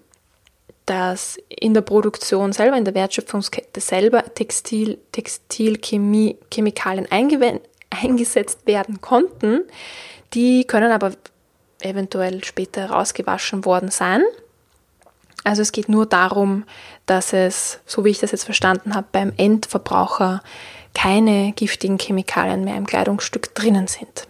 dass 0.85 1.39
in 1.47 1.73
der 1.73 1.81
Produktion 1.81 2.53
selber, 2.53 2.77
in 2.77 2.85
der 2.85 2.93
Wertschöpfungskette 2.93 3.79
selber 3.81 4.23
Textil, 4.35 4.99
Textilchemikalien 5.11 7.07
eingesetzt 7.89 8.67
werden 8.67 9.01
konnten. 9.01 9.61
Die 10.33 10.65
können 10.65 10.91
aber 10.91 11.13
eventuell 11.81 12.43
später 12.43 12.91
rausgewaschen 12.91 13.65
worden 13.65 13.89
sein. 13.89 14.21
Also 15.43 15.61
es 15.61 15.71
geht 15.71 15.89
nur 15.89 16.05
darum, 16.05 16.65
dass 17.05 17.33
es, 17.33 17.79
so 17.85 18.05
wie 18.05 18.09
ich 18.09 18.19
das 18.19 18.31
jetzt 18.31 18.43
verstanden 18.43 18.93
habe, 18.93 19.07
beim 19.11 19.33
Endverbraucher 19.37 20.41
keine 20.93 21.53
giftigen 21.53 21.97
Chemikalien 21.97 22.63
mehr 22.63 22.75
im 22.75 22.85
Kleidungsstück 22.85 23.55
drinnen 23.55 23.87
sind. 23.87 24.27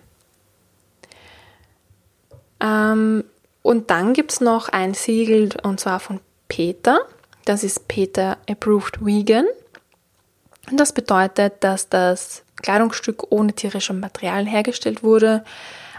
Ähm, 2.62 3.24
und 3.62 3.90
dann 3.90 4.14
gibt 4.14 4.32
es 4.32 4.42
noch 4.42 4.70
ein 4.70 4.94
Siegel 4.94 5.50
und 5.64 5.80
zwar 5.80 6.00
von 6.00 6.20
Peter. 6.48 7.00
Das 7.46 7.64
ist 7.64 7.88
Peter 7.88 8.38
Approved 8.48 9.04
Vegan. 9.06 9.46
Und 10.70 10.80
das 10.80 10.94
bedeutet, 10.94 11.56
dass 11.64 11.90
das 11.90 12.44
Kleidungsstück 12.62 13.32
ohne 13.32 13.54
tierische 13.54 13.94
Materialien 13.94 14.48
hergestellt 14.48 15.04
wurde, 15.04 15.44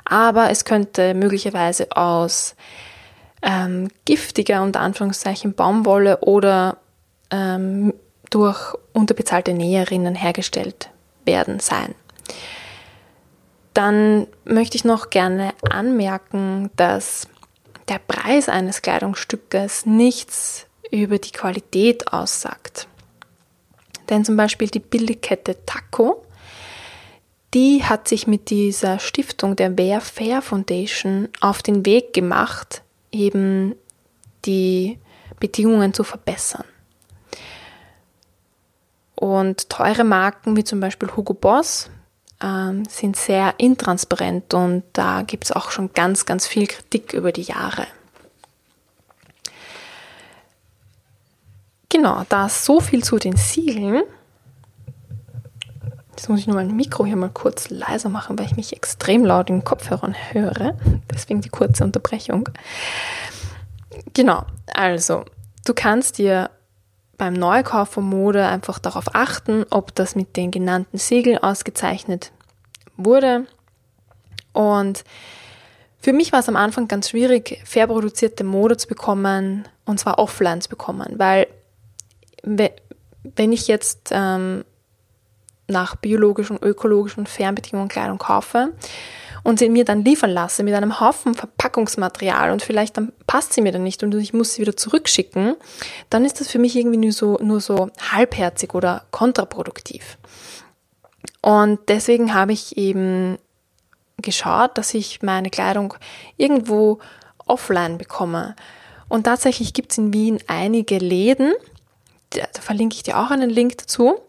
aber 0.05 0.51
es 0.51 0.65
könnte 0.65 1.15
möglicherweise 1.15 1.97
aus 1.97 2.55
ähm, 3.43 3.89
giftiger, 4.05 4.63
unter 4.63 4.81
Anführungszeichen, 4.81 5.55
Baumwolle 5.55 6.19
oder 6.21 6.79
ähm, 7.31 7.95
durch 8.31 8.75
unterbezahlte 8.93 9.53
Näherinnen 9.53 10.15
hergestellt 10.15 10.91
werden 11.25 11.61
sein. 11.61 11.95
Dann 13.75 14.27
möchte 14.45 14.77
ich 14.77 14.85
noch 14.85 15.11
gerne 15.11 15.55
anmerken, 15.69 16.71
dass 16.77 17.29
der 17.89 17.99
Preis 17.99 18.49
eines 18.49 18.83
Kleidungsstückes 18.83 19.87
nichts 19.87 20.67
über 20.91 21.19
die 21.19 21.33
Qualität 21.33 22.13
aussagt. 22.13 22.87
Denn 24.09 24.25
zum 24.25 24.37
Beispiel 24.37 24.69
die 24.69 24.79
Billigkette 24.79 25.65
Taco, 25.65 26.25
die 27.55 27.85
hat 27.85 28.09
sich 28.09 28.27
mit 28.27 28.51
dieser 28.51 28.99
Stiftung 28.99 29.57
der 29.57 29.77
Wear 29.77 30.01
Fair 30.01 30.43
Foundation 30.43 31.29
auf 31.41 31.63
den 31.63 31.85
Weg 31.87 32.13
gemacht, 32.13 32.82
eben 33.13 33.77
die 34.45 34.99
Bedingungen 35.39 35.95
zu 35.95 36.03
verbessern. 36.03 36.65
Und 39.15 39.69
teure 39.69 40.03
Marken 40.03 40.57
wie 40.57 40.65
zum 40.65 40.81
Beispiel 40.81 41.11
Hugo 41.15 41.35
Boss 41.35 41.91
ähm, 42.43 42.85
sind 42.87 43.17
sehr 43.17 43.55
intransparent 43.59 44.53
und 44.55 44.83
da 44.93 45.23
gibt 45.23 45.45
es 45.45 45.53
auch 45.53 45.71
schon 45.71 45.93
ganz, 45.93 46.27
ganz 46.27 46.47
viel 46.47 46.67
Kritik 46.67 47.13
über 47.13 47.31
die 47.31 47.43
Jahre. 47.43 47.87
Genau, 51.89 52.25
da 52.29 52.49
so 52.49 52.81
viel 52.81 53.05
zu 53.05 53.19
den 53.19 53.37
Siegeln. 53.37 54.03
Jetzt 56.23 56.29
muss 56.29 56.39
ich 56.39 56.47
nur 56.47 56.55
mein 56.55 56.77
Mikro 56.77 57.05
hier 57.05 57.17
mal 57.17 57.31
kurz 57.31 57.69
leiser 57.69 58.09
machen, 58.09 58.39
weil 58.39 58.47
ich 58.47 58.55
mich 58.55 58.73
extrem 58.73 59.25
laut 59.25 59.51
in 59.51 59.57
den 59.57 59.65
Kopfhörern 59.65 60.15
höre. 60.31 60.77
Deswegen 61.13 61.41
die 61.41 61.49
kurze 61.49 61.83
Unterbrechung. 61.83 62.49
Genau, 64.15 64.45
also 64.73 65.25
du 65.65 65.75
kannst 65.75 66.19
dir 66.19 66.51
beim 67.19 67.33
Neukauf 67.33 67.89
von 67.89 68.05
Mode 68.05 68.47
einfach 68.47 68.79
darauf 68.79 69.17
achten, 69.17 69.67
ob 69.71 69.97
das 69.97 70.15
mit 70.15 70.37
den 70.37 70.53
genannten 70.53 70.97
Siegeln 70.97 71.39
ausgezeichnet 71.39 72.31
wurde. 72.97 73.49
Und 74.53 75.03
für 75.99 76.13
mich 76.13 76.31
war 76.31 76.39
es 76.39 76.49
am 76.49 76.55
Anfang 76.55 76.87
ganz 76.87 77.11
schwierig, 77.11 77.61
fair 77.65 77.89
produzierte 77.89 78.45
Mode 78.45 78.77
zu 78.77 78.87
bekommen, 78.87 79.67
und 79.87 79.99
zwar 79.99 80.21
offline 80.21 80.61
zu 80.61 80.69
bekommen, 80.69 81.15
weil 81.17 81.49
wenn 82.45 83.53
ich 83.53 83.67
jetzt 83.67 84.11
ähm, 84.13 84.63
nach 85.69 85.97
biologischen, 85.97 86.59
ökologischen, 86.63 87.27
fairen 87.27 87.55
Bedingungen 87.55 87.89
Kleidung 87.89 88.19
kaufe 88.19 88.73
und 89.43 89.59
sie 89.59 89.69
mir 89.69 89.85
dann 89.85 90.05
liefern 90.05 90.31
lasse 90.31 90.63
mit 90.63 90.75
einem 90.75 91.01
Haufen 91.01 91.35
Verpackungsmaterial 91.35 92.51
und 92.51 92.63
vielleicht 92.63 92.97
dann 92.97 93.13
passt 93.27 93.53
sie 93.53 93.61
mir 93.61 93.73
dann 93.73 93.83
nicht 93.83 94.03
und 94.03 94.15
ich 94.15 94.33
muss 94.33 94.55
sie 94.55 94.63
wieder 94.63 94.77
zurückschicken, 94.77 95.57
dann 96.11 96.25
ist 96.25 96.41
das 96.41 96.49
für 96.49 96.59
mich 96.59 96.77
irgendwie 96.77 96.99
nur 96.99 97.13
so, 97.13 97.39
nur 97.41 97.61
so 97.61 97.91
halbherzig 98.11 98.75
oder 98.75 99.05
kontraproduktiv. 99.11 100.19
Und 101.41 101.81
deswegen 101.89 102.35
habe 102.35 102.53
ich 102.53 102.77
eben 102.77 103.39
geschaut, 104.19 104.79
dass 104.79 104.95
ich 104.95 105.23
meine 105.23 105.51
Kleidung 105.51 105.95
irgendwo 106.37 107.01
offline 107.47 107.99
bekomme. 107.99 108.55
Und 109.09 109.25
tatsächlich 109.25 109.75
gibt 109.75 109.93
es 109.93 109.99
in 109.99 110.13
Wien 110.13 110.39
einige 110.47 110.99
Läden, 110.99 111.53
da 112.31 112.47
verlinke 112.61 112.95
ich 112.95 113.03
dir 113.03 113.19
auch 113.19 113.31
einen 113.31 113.51
Link 113.51 113.77
dazu. 113.79 114.21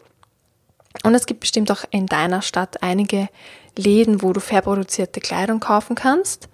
Und 1.02 1.14
es 1.14 1.26
gibt 1.26 1.40
bestimmt 1.40 1.70
auch 1.70 1.84
in 1.90 2.06
deiner 2.06 2.42
Stadt 2.42 2.82
einige 2.82 3.28
Läden, 3.76 4.22
wo 4.22 4.32
du 4.32 4.40
fair 4.40 4.62
produzierte 4.62 5.20
Kleidung 5.20 5.60
kaufen 5.60 5.96
kannst. 5.96 6.48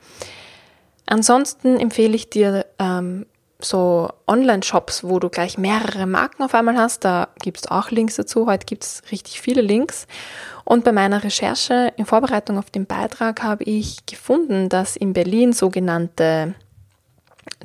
Ansonsten 1.06 1.78
empfehle 1.78 2.14
ich 2.14 2.30
dir 2.30 2.66
ähm, 2.78 3.26
so 3.59 4.11
Online-Shops, 4.26 5.04
wo 5.04 5.18
du 5.18 5.28
gleich 5.28 5.59
mehrere 5.59 6.06
Marken 6.06 6.42
auf 6.42 6.54
einmal 6.54 6.76
hast. 6.76 7.04
Da 7.04 7.28
gibt 7.42 7.59
es 7.59 7.66
auch 7.66 7.90
Links 7.90 8.16
dazu. 8.16 8.47
Heute 8.47 8.66
gibt 8.66 8.85
es 8.85 9.02
richtig 9.11 9.40
viele 9.40 9.61
Links. 9.61 10.06
Und 10.64 10.85
bei 10.85 10.92
meiner 10.92 11.23
Recherche 11.25 11.92
in 11.97 12.06
Vorbereitung 12.06 12.59
auf 12.59 12.70
den 12.70 12.87
Beitrag 12.87 13.42
habe 13.42 13.64
ich 13.64 14.06
gefunden, 14.06 14.68
dass 14.68 14.97
in 14.97 15.12
Berlin 15.12 15.52
sogenannte 15.52 16.54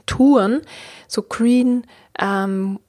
Touren, 0.05 0.61
so 1.07 1.21
Green, 1.21 1.85
ähm, 2.19 2.79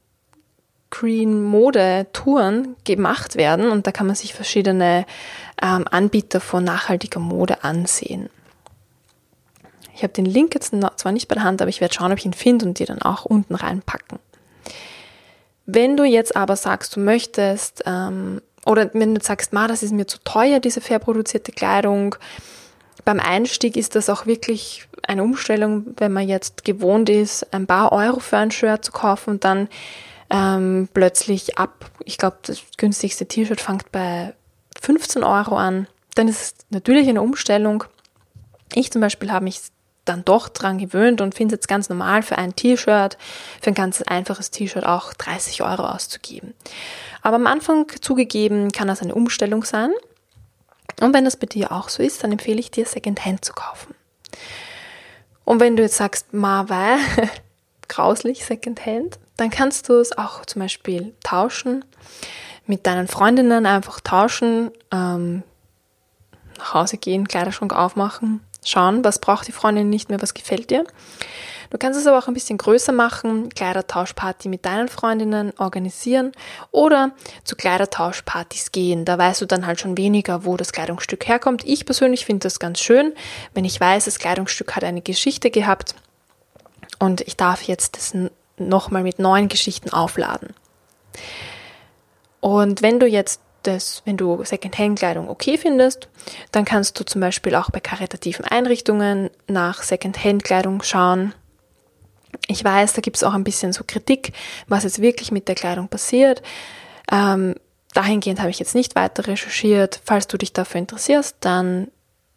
Green 0.98 1.42
Mode 1.42 2.06
Touren 2.14 2.74
gemacht 2.84 3.36
werden 3.36 3.70
und 3.70 3.86
da 3.86 3.92
kann 3.92 4.06
man 4.06 4.16
sich 4.16 4.32
verschiedene 4.32 5.04
ähm, 5.62 5.84
Anbieter 5.90 6.40
von 6.40 6.64
nachhaltiger 6.64 7.20
Mode 7.20 7.64
ansehen. 7.64 8.30
Ich 9.94 10.02
habe 10.02 10.14
den 10.14 10.24
Link 10.24 10.54
jetzt 10.54 10.74
zwar 10.96 11.12
nicht 11.12 11.28
bei 11.28 11.34
der 11.34 11.44
Hand, 11.44 11.60
aber 11.60 11.68
ich 11.68 11.82
werde 11.82 11.94
schauen, 11.94 12.12
ob 12.12 12.18
ich 12.18 12.24
ihn 12.24 12.32
finde 12.32 12.64
und 12.64 12.78
dir 12.78 12.86
dann 12.86 13.02
auch 13.02 13.26
unten 13.26 13.54
reinpacken. 13.54 14.18
Wenn 15.66 15.98
du 15.98 16.04
jetzt 16.04 16.34
aber 16.34 16.56
sagst, 16.56 16.96
du 16.96 17.00
möchtest, 17.00 17.82
ähm, 17.84 18.40
oder 18.64 18.90
wenn 18.94 19.14
du 19.14 19.20
sagst, 19.22 19.52
ma, 19.52 19.68
das 19.68 19.82
ist 19.82 19.92
mir 19.92 20.06
zu 20.06 20.18
teuer, 20.24 20.60
diese 20.60 20.80
fair 20.80 20.98
produzierte 20.98 21.52
Kleidung, 21.52 22.16
beim 23.04 23.20
Einstieg 23.20 23.76
ist 23.76 23.94
das 23.96 24.08
auch 24.08 24.24
wirklich 24.24 24.88
eine 25.06 25.22
Umstellung, 25.22 25.86
wenn 25.98 26.12
man 26.12 26.26
jetzt 26.26 26.64
gewohnt 26.64 27.10
ist, 27.10 27.52
ein 27.52 27.66
paar 27.66 27.92
Euro 27.92 28.20
für 28.20 28.38
ein 28.38 28.50
Shirt 28.50 28.84
zu 28.84 28.92
kaufen 28.92 29.30
und 29.30 29.44
dann 29.44 29.68
ähm, 30.30 30.88
plötzlich 30.92 31.58
ab, 31.58 31.90
ich 32.04 32.18
glaube, 32.18 32.38
das 32.42 32.62
günstigste 32.76 33.26
T-Shirt 33.26 33.60
fängt 33.60 33.92
bei 33.92 34.34
15 34.80 35.22
Euro 35.22 35.56
an. 35.56 35.86
Dann 36.14 36.28
ist 36.28 36.40
es 36.40 36.54
natürlich 36.70 37.08
eine 37.08 37.22
Umstellung. 37.22 37.84
Ich 38.74 38.90
zum 38.90 39.00
Beispiel 39.00 39.30
habe 39.30 39.44
mich 39.44 39.60
dann 40.04 40.24
doch 40.24 40.48
dran 40.48 40.78
gewöhnt 40.78 41.20
und 41.20 41.34
finde 41.34 41.54
es 41.54 41.58
jetzt 41.58 41.68
ganz 41.68 41.88
normal 41.88 42.22
für 42.22 42.38
ein 42.38 42.54
T-Shirt, 42.54 43.18
für 43.60 43.70
ein 43.70 43.74
ganz 43.74 44.02
einfaches 44.02 44.50
T-Shirt 44.50 44.86
auch 44.86 45.12
30 45.14 45.62
Euro 45.62 45.84
auszugeben. 45.86 46.54
Aber 47.22 47.36
am 47.36 47.46
Anfang 47.46 47.86
zugegeben 48.00 48.70
kann 48.70 48.88
das 48.88 49.02
eine 49.02 49.14
Umstellung 49.14 49.64
sein. 49.64 49.90
Und 51.00 51.12
wenn 51.12 51.24
das 51.24 51.36
bei 51.36 51.46
dir 51.46 51.72
auch 51.72 51.88
so 51.88 52.02
ist, 52.02 52.22
dann 52.22 52.32
empfehle 52.32 52.60
ich 52.60 52.70
dir, 52.70 52.86
Secondhand 52.86 53.44
zu 53.44 53.52
kaufen. 53.52 53.94
Und 55.44 55.60
wenn 55.60 55.76
du 55.76 55.82
jetzt 55.82 55.96
sagst, 55.96 56.32
ma, 56.32 56.68
weil, 56.68 56.98
grauslich 57.88 58.44
Secondhand, 58.44 59.18
dann 59.36 59.50
kannst 59.50 59.88
du 59.88 59.94
es 59.94 60.16
auch 60.16 60.44
zum 60.46 60.62
Beispiel 60.62 61.14
tauschen, 61.22 61.84
mit 62.66 62.86
deinen 62.86 63.08
Freundinnen 63.08 63.66
einfach 63.66 64.00
tauschen, 64.00 64.70
ähm, 64.92 65.42
nach 66.58 66.74
Hause 66.74 66.96
gehen, 66.96 67.28
Kleiderschrank 67.28 67.72
aufmachen, 67.72 68.40
schauen, 68.64 69.04
was 69.04 69.20
braucht 69.20 69.46
die 69.46 69.52
Freundin 69.52 69.90
nicht 69.90 70.08
mehr, 70.08 70.20
was 70.22 70.34
gefällt 70.34 70.70
dir. 70.70 70.84
Du 71.70 71.78
kannst 71.78 71.98
es 71.98 72.06
aber 72.06 72.18
auch 72.18 72.28
ein 72.28 72.34
bisschen 72.34 72.58
größer 72.58 72.92
machen, 72.92 73.48
Kleidertauschparty 73.48 74.48
mit 74.48 74.64
deinen 74.64 74.88
Freundinnen 74.88 75.52
organisieren 75.58 76.32
oder 76.70 77.10
zu 77.44 77.56
Kleidertauschpartys 77.56 78.72
gehen. 78.72 79.04
Da 79.04 79.18
weißt 79.18 79.40
du 79.40 79.46
dann 79.46 79.66
halt 79.66 79.80
schon 79.80 79.96
weniger, 79.98 80.44
wo 80.44 80.56
das 80.56 80.72
Kleidungsstück 80.72 81.26
herkommt. 81.26 81.64
Ich 81.66 81.84
persönlich 81.84 82.24
finde 82.24 82.44
das 82.44 82.60
ganz 82.60 82.80
schön, 82.80 83.12
wenn 83.54 83.64
ich 83.64 83.80
weiß, 83.80 84.04
das 84.04 84.18
Kleidungsstück 84.18 84.76
hat 84.76 84.84
eine 84.84 85.02
Geschichte 85.02 85.50
gehabt 85.50 85.94
und 86.98 87.20
ich 87.22 87.36
darf 87.36 87.62
jetzt 87.62 87.96
das 87.96 88.14
nochmal 88.58 89.02
mit 89.02 89.18
neuen 89.18 89.48
Geschichten 89.48 89.90
aufladen. 89.90 90.54
Und 92.40 92.82
wenn 92.82 93.00
du 93.00 93.06
jetzt 93.06 93.40
das, 93.62 94.02
wenn 94.04 94.16
du 94.16 94.44
Secondhand-Kleidung 94.44 95.28
okay 95.28 95.58
findest, 95.58 96.08
dann 96.52 96.64
kannst 96.64 96.98
du 96.98 97.04
zum 97.04 97.20
Beispiel 97.20 97.54
auch 97.54 97.70
bei 97.70 97.80
karitativen 97.80 98.44
Einrichtungen 98.44 99.30
nach 99.48 99.82
Secondhand-Kleidung 99.82 100.82
schauen. 100.82 101.34
Ich 102.48 102.62
weiß, 102.62 102.92
da 102.92 103.00
gibt 103.00 103.16
es 103.16 103.24
auch 103.24 103.34
ein 103.34 103.44
bisschen 103.44 103.72
so 103.72 103.82
Kritik, 103.86 104.32
was 104.68 104.84
jetzt 104.84 105.00
wirklich 105.00 105.32
mit 105.32 105.48
der 105.48 105.54
Kleidung 105.54 105.88
passiert. 105.88 106.42
Ähm, 107.10 107.56
dahingehend 107.94 108.40
habe 108.40 108.50
ich 108.50 108.58
jetzt 108.58 108.74
nicht 108.74 108.94
weiter 108.94 109.26
recherchiert. 109.26 110.00
Falls 110.04 110.26
du 110.28 110.36
dich 110.36 110.52
dafür 110.52 110.78
interessierst, 110.78 111.36
dann 111.40 111.88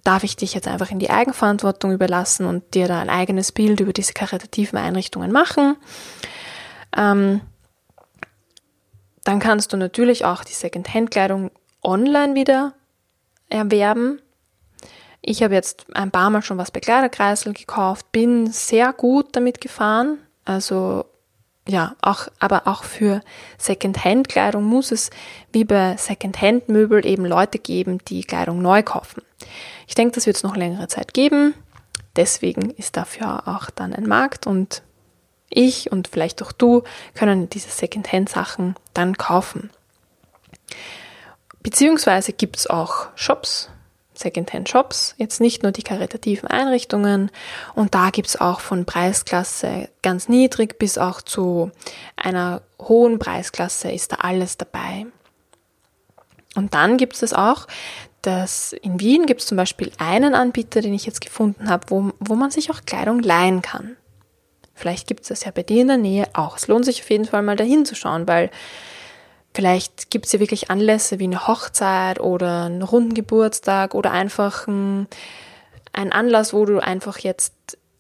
darf 0.04 0.24
ich 0.24 0.36
dich 0.36 0.54
jetzt 0.54 0.68
einfach 0.68 0.92
in 0.92 1.00
die 1.00 1.10
Eigenverantwortung 1.10 1.92
überlassen 1.92 2.46
und 2.46 2.74
dir 2.74 2.88
da 2.88 3.00
ein 3.00 3.10
eigenes 3.10 3.52
Bild 3.52 3.80
über 3.80 3.94
diese 3.94 4.14
karitativen 4.14 4.78
Einrichtungen 4.78 5.32
machen. 5.32 5.76
Ähm, 6.96 7.42
dann 9.24 9.40
kannst 9.40 9.74
du 9.74 9.78
natürlich 9.78 10.26
auch 10.26 10.44
die 10.44 10.54
Second-Hand-Kleidung 10.54 11.52
online 11.84 12.36
wieder 12.36 12.74
erwerben. 13.50 14.22
Ich 15.22 15.44
habe 15.44 15.54
jetzt 15.54 15.86
ein 15.94 16.12
paar 16.12 16.30
Mal 16.30 16.42
schon 16.42 16.58
was 16.58 16.72
bei 16.72 16.80
Kleiderkreisel 16.80 17.54
gekauft, 17.54 18.12
bin 18.12 18.48
sehr 18.48 18.94
gut 18.94 19.36
damit 19.36 19.60
gefahren. 19.60 20.20
Also 20.46 21.06
ja, 21.70 21.96
auch, 22.02 22.28
aber 22.40 22.66
auch 22.66 22.84
für 22.84 23.22
Second-Hand-Kleidung 23.60 24.64
muss 24.64 24.92
es 24.92 25.12
wie 25.52 25.64
bei 25.64 25.96
Second-Hand-Möbel 25.98 27.06
eben 27.06 27.26
Leute 27.26 27.60
geben, 27.60 28.00
die 28.08 28.24
Kleidung 28.24 28.62
neu 28.62 28.82
kaufen. 28.82 29.22
Ich 29.88 29.94
denke, 29.94 30.16
das 30.16 30.26
wird 30.26 30.36
es 30.36 30.44
noch 30.44 30.56
längere 30.56 30.88
Zeit 30.88 31.14
geben. 31.14 31.54
Deswegen 32.16 32.72
ist 32.72 32.98
dafür 32.98 33.48
auch 33.48 33.70
dann 33.70 33.94
ein 33.94 34.08
Markt 34.08 34.48
und 34.48 34.82
ich 35.50 35.92
und 35.92 36.08
vielleicht 36.08 36.42
auch 36.42 36.52
du 36.52 36.84
können 37.14 37.50
diese 37.50 37.70
Secondhand-Sachen 37.70 38.76
dann 38.96 39.18
kaufen. 39.18 39.70
Beziehungsweise 41.62 42.34
gibt 42.34 42.58
es 42.58 42.68
auch 42.68 43.08
Shops, 43.16 43.70
Secondhand-Shops, 44.20 45.16
jetzt 45.18 45.40
nicht 45.40 45.64
nur 45.64 45.72
die 45.72 45.84
karitativen 45.84 46.50
Einrichtungen 46.50 47.32
und 47.74 47.96
da 47.96 48.10
gibt 48.10 48.28
es 48.28 48.40
auch 48.40 48.60
von 48.60 48.86
Preisklasse 48.86 49.90
ganz 50.02 50.28
niedrig 50.28 50.78
bis 50.78 50.98
auch 50.98 51.22
zu 51.22 51.72
einer 52.16 52.62
hohen 52.82 53.20
Preisklasse 53.20 53.92
ist 53.92 54.12
da 54.12 54.18
alles 54.18 54.58
dabei. 54.58 55.06
Und 56.56 56.74
dann 56.74 56.98
gibt 56.98 57.22
es 57.22 57.34
auch, 57.34 57.68
dass 58.22 58.74
in 58.74 59.00
Wien 59.00 59.26
gibt 59.26 59.42
es 59.42 59.48
zum 59.48 59.58
Beispiel 59.58 59.92
einen 59.98 60.34
Anbieter, 60.34 60.82
den 60.82 60.94
ich 60.94 61.06
jetzt 61.06 61.22
gefunden 61.22 61.70
habe, 61.70 61.86
wo, 61.90 62.12
wo 62.20 62.36
man 62.36 62.52
sich 62.52 62.72
auch 62.72 62.82
Kleidung 62.86 63.20
leihen 63.20 63.62
kann. 63.62 63.96
Vielleicht 64.74 65.08
gibt 65.08 65.22
es 65.22 65.30
das 65.30 65.44
ja 65.44 65.52
bei 65.52 65.64
dir 65.64 65.82
in 65.82 65.88
der 65.88 65.98
Nähe 65.98 66.28
auch. 66.34 66.58
Es 66.58 66.68
lohnt 66.68 66.86
sich 66.86 67.02
auf 67.02 67.10
jeden 67.10 67.26
Fall 67.26 67.42
mal 67.42 67.56
dahin 67.56 67.86
zu 67.86 67.96
schauen, 67.96 68.28
weil 68.28 68.50
vielleicht 69.54 70.12
gibt 70.12 70.26
es 70.26 70.32
ja 70.32 70.40
wirklich 70.40 70.70
Anlässe 70.70 71.20
wie 71.20 71.26
eine 71.26 71.48
Hochzeit 71.48 72.20
oder 72.20 72.66
einen 72.66 72.82
runden 72.82 73.14
Geburtstag 73.14 73.96
oder 73.96 74.12
einfach 74.12 74.68
ein, 74.68 75.08
ein 75.94 76.12
Anlass, 76.12 76.54
wo 76.54 76.66
du 76.66 76.80
einfach 76.80 77.20
jetzt 77.20 77.54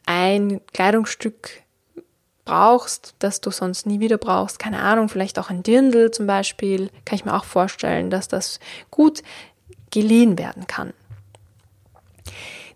ein 0.05 0.61
Kleidungsstück 0.73 1.61
brauchst, 2.45 3.13
das 3.19 3.41
du 3.41 3.51
sonst 3.51 3.85
nie 3.85 3.99
wieder 3.99 4.17
brauchst. 4.17 4.57
Keine 4.57 4.81
Ahnung, 4.81 5.07
vielleicht 5.07 5.37
auch 5.37 5.49
ein 5.49 5.61
Dirndl 5.61 6.09
zum 6.11 6.25
Beispiel. 6.25 6.89
Kann 7.05 7.15
ich 7.15 7.25
mir 7.25 7.35
auch 7.35 7.43
vorstellen, 7.43 8.09
dass 8.09 8.27
das 8.27 8.59
gut 8.89 9.21
geliehen 9.91 10.37
werden 10.37 10.65
kann. 10.65 10.93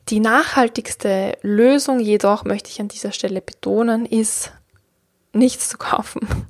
Die 0.09 0.19
nachhaltigste 0.19 1.37
Lösung 1.41 1.99
jedoch, 1.99 2.43
möchte 2.43 2.69
ich 2.69 2.81
an 2.81 2.87
dieser 2.87 3.11
Stelle 3.11 3.41
betonen, 3.41 4.05
ist 4.05 4.51
nichts 5.31 5.69
zu 5.69 5.77
kaufen. 5.77 6.47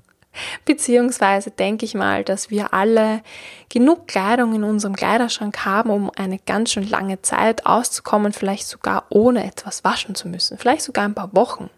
Beziehungsweise 0.66 1.52
denke 1.52 1.86
ich 1.86 1.94
mal, 1.94 2.24
dass 2.24 2.50
wir 2.50 2.74
alle 2.74 3.22
genug 3.70 4.08
Kleidung 4.08 4.56
in 4.56 4.64
unserem 4.64 4.96
Kleiderschrank 4.96 5.66
haben, 5.66 5.90
um 5.90 6.12
eine 6.16 6.40
ganz 6.40 6.72
schön 6.72 6.90
lange 6.90 7.22
Zeit 7.22 7.66
auszukommen, 7.66 8.34
vielleicht 8.34 8.68
sogar 8.68 9.06
ohne 9.10 9.46
etwas 9.46 9.84
waschen 9.84 10.16
zu 10.16 10.28
müssen, 10.28 10.58
vielleicht 10.58 10.82
sogar 10.82 11.06
ein 11.06 11.16
paar 11.16 11.36
Wochen. 11.36 11.70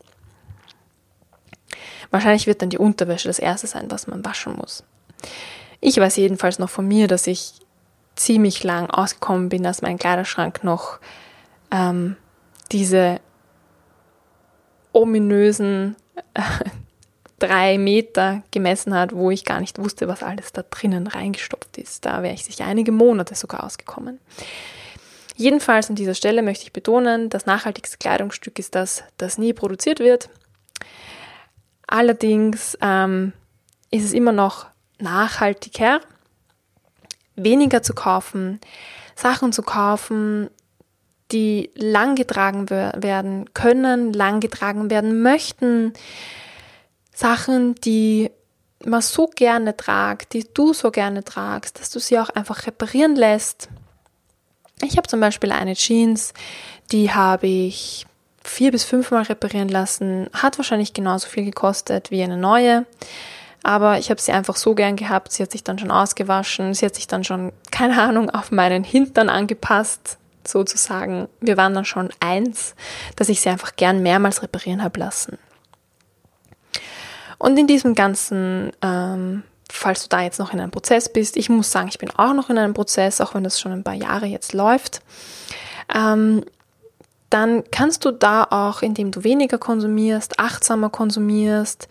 Wahrscheinlich 2.12 2.48
wird 2.48 2.62
dann 2.62 2.70
die 2.70 2.78
Unterwäsche 2.78 3.28
das 3.28 3.39
erste 3.39 3.68
sein, 3.68 3.91
was 3.91 4.08
man 4.08 4.24
waschen 4.24 4.56
muss. 4.56 4.84
Ich 5.82 5.98
weiß 5.98 6.15
jedenfalls 6.15 6.60
noch 6.60 6.70
von 6.70 6.88
mir, 6.88 7.08
dass 7.08 7.28
ich 7.28 7.54
ziemlich 8.15 8.63
lang 8.63 8.89
ausgekommen 8.89 9.50
bin, 9.50 9.63
dass 9.63 9.82
mein 9.82 9.98
Kleiderschrank 9.98 10.63
noch 10.63 11.00
ähm, 11.72 12.15
diese 12.72 13.20
ominösen 14.94 15.98
drei 17.39 17.78
Meter 17.78 18.43
gemessen 18.52 18.93
hat, 18.93 19.13
wo 19.13 19.32
ich 19.32 19.45
gar 19.45 19.60
nicht 19.60 19.78
wusste, 19.78 20.08
was 20.08 20.24
alles 20.24 20.54
da 20.54 20.63
drinnen 20.63 21.08
reingestopft 21.08 21.78
ist. 21.78 22.06
Da 22.06 22.24
wäre 22.24 22.34
ich 22.34 22.45
sicher 22.45 22.65
einige 22.65 22.91
Monate 22.91 23.36
sogar 23.36 23.63
ausgekommen. 23.63 24.19
Jedenfalls 25.36 25.89
an 25.89 25.95
dieser 25.95 26.13
Stelle 26.13 26.41
möchte 26.41 26.63
ich 26.63 26.71
betonen, 26.71 27.30
das 27.30 27.45
nachhaltigste 27.45 27.98
Kleidungsstück 27.98 28.58
ist 28.58 28.74
das, 28.74 29.04
das 29.17 29.38
nie 29.38 29.52
produziert 29.52 30.00
wird. 30.00 30.30
Allerdings 31.88 32.78
ähm, 32.82 33.34
ist 33.91 34.06
es 34.06 34.13
immer 34.13 34.32
noch 34.32 34.67
nachhaltiger, 35.00 36.00
weniger 37.36 37.84
zu 37.84 37.93
kaufen, 37.93 38.62
Sachen 39.15 39.52
zu 39.52 39.62
kaufen, 39.62 40.50
die 41.32 41.71
lang 41.76 42.15
getragen 42.15 42.69
werden 42.69 43.54
können, 43.54 44.13
lang 44.13 44.39
getragen 44.39 44.89
werden 44.89 45.21
möchten, 45.21 45.93
Sachen, 47.15 47.75
die 47.75 48.30
man 48.84 49.01
so 49.01 49.28
gerne 49.28 49.75
tragt, 49.75 50.34
die 50.34 50.45
du 50.54 50.73
so 50.73 50.91
gerne 50.91 51.23
tragst, 51.23 51.80
dass 51.80 51.89
du 51.89 51.99
sie 51.99 52.19
auch 52.19 52.30
einfach 52.30 52.67
reparieren 52.67 53.15
lässt. 53.15 53.69
Ich 54.84 54.97
habe 54.97 55.08
zum 55.08 55.21
Beispiel 55.21 55.51
eine 55.51 55.73
Jeans, 55.73 56.34
die 56.91 57.12
habe 57.12 57.47
ich 57.47 58.06
vier 58.43 58.71
bis 58.71 58.84
fünfmal 58.84 59.23
reparieren 59.23 59.69
lassen, 59.69 60.30
hat 60.34 60.58
wahrscheinlich 60.58 60.93
genauso 60.93 61.28
viel 61.28 61.45
gekostet 61.45 62.12
wie 62.12 62.21
eine 62.21 62.38
neue. 62.38 62.86
Aber 63.63 63.97
ich 63.97 64.12
habe 64.12 64.21
sie 64.21 64.32
einfach 64.32 64.56
so 64.56 64.75
gern 64.75 64.95
gehabt. 64.95 65.32
Sie 65.32 65.41
hat 65.41 65.51
sich 65.51 65.63
dann 65.63 65.80
schon 65.80 65.89
ausgewaschen. 65.89 66.75
Sie 66.75 66.86
hat 66.86 66.93
sich 66.93 67.08
dann 67.08 67.23
schon, 67.23 67.51
keine 67.71 67.99
Ahnung, 67.99 68.30
auf 68.30 68.51
meinen 68.51 68.84
Hintern 68.84 69.28
angepasst, 69.28 70.19
sozusagen. 70.45 71.28
Wir 71.41 71.58
waren 71.58 71.73
dann 71.73 71.86
schon 71.86 72.12
eins, 72.19 72.75
dass 73.15 73.28
ich 73.28 73.41
sie 73.41 73.49
einfach 73.49 73.75
gern 73.75 74.04
mehrmals 74.04 74.43
reparieren 74.43 74.84
habe 74.84 74.99
lassen. 74.99 75.39
Und 77.38 77.58
in 77.58 77.67
diesem 77.67 77.95
ganzen, 77.95 78.71
ähm, 78.82 79.43
falls 79.71 80.04
du 80.04 80.10
da 80.10 80.21
jetzt 80.21 80.39
noch 80.39 80.54
in 80.54 80.60
einem 80.60 80.71
Prozess 80.71 81.12
bist, 81.12 81.38
ich 81.38 81.50
muss 81.50 81.71
sagen, 81.71 81.88
ich 81.89 81.98
bin 81.98 82.12
auch 82.12 82.34
noch 82.34 82.50
in 82.50 82.58
einem 82.58 82.74
Prozess, 82.74 83.21
auch 83.21 83.34
wenn 83.36 83.43
das 83.43 83.60
schon 83.60 83.71
ein 83.71 83.84
paar 83.84 83.93
Jahre 83.93 84.26
jetzt 84.26 84.54
läuft, 84.54 85.02
ähm, 85.93 86.43
dann 87.30 87.63
kannst 87.71 88.06
du 88.06 88.12
da 88.12 88.45
auch, 88.50 88.82
indem 88.82 89.12
du 89.12 89.24
weniger 89.24 89.58
konsumierst, 89.58 90.39
achtsamer 90.39 90.89
konsumierst, 90.89 91.88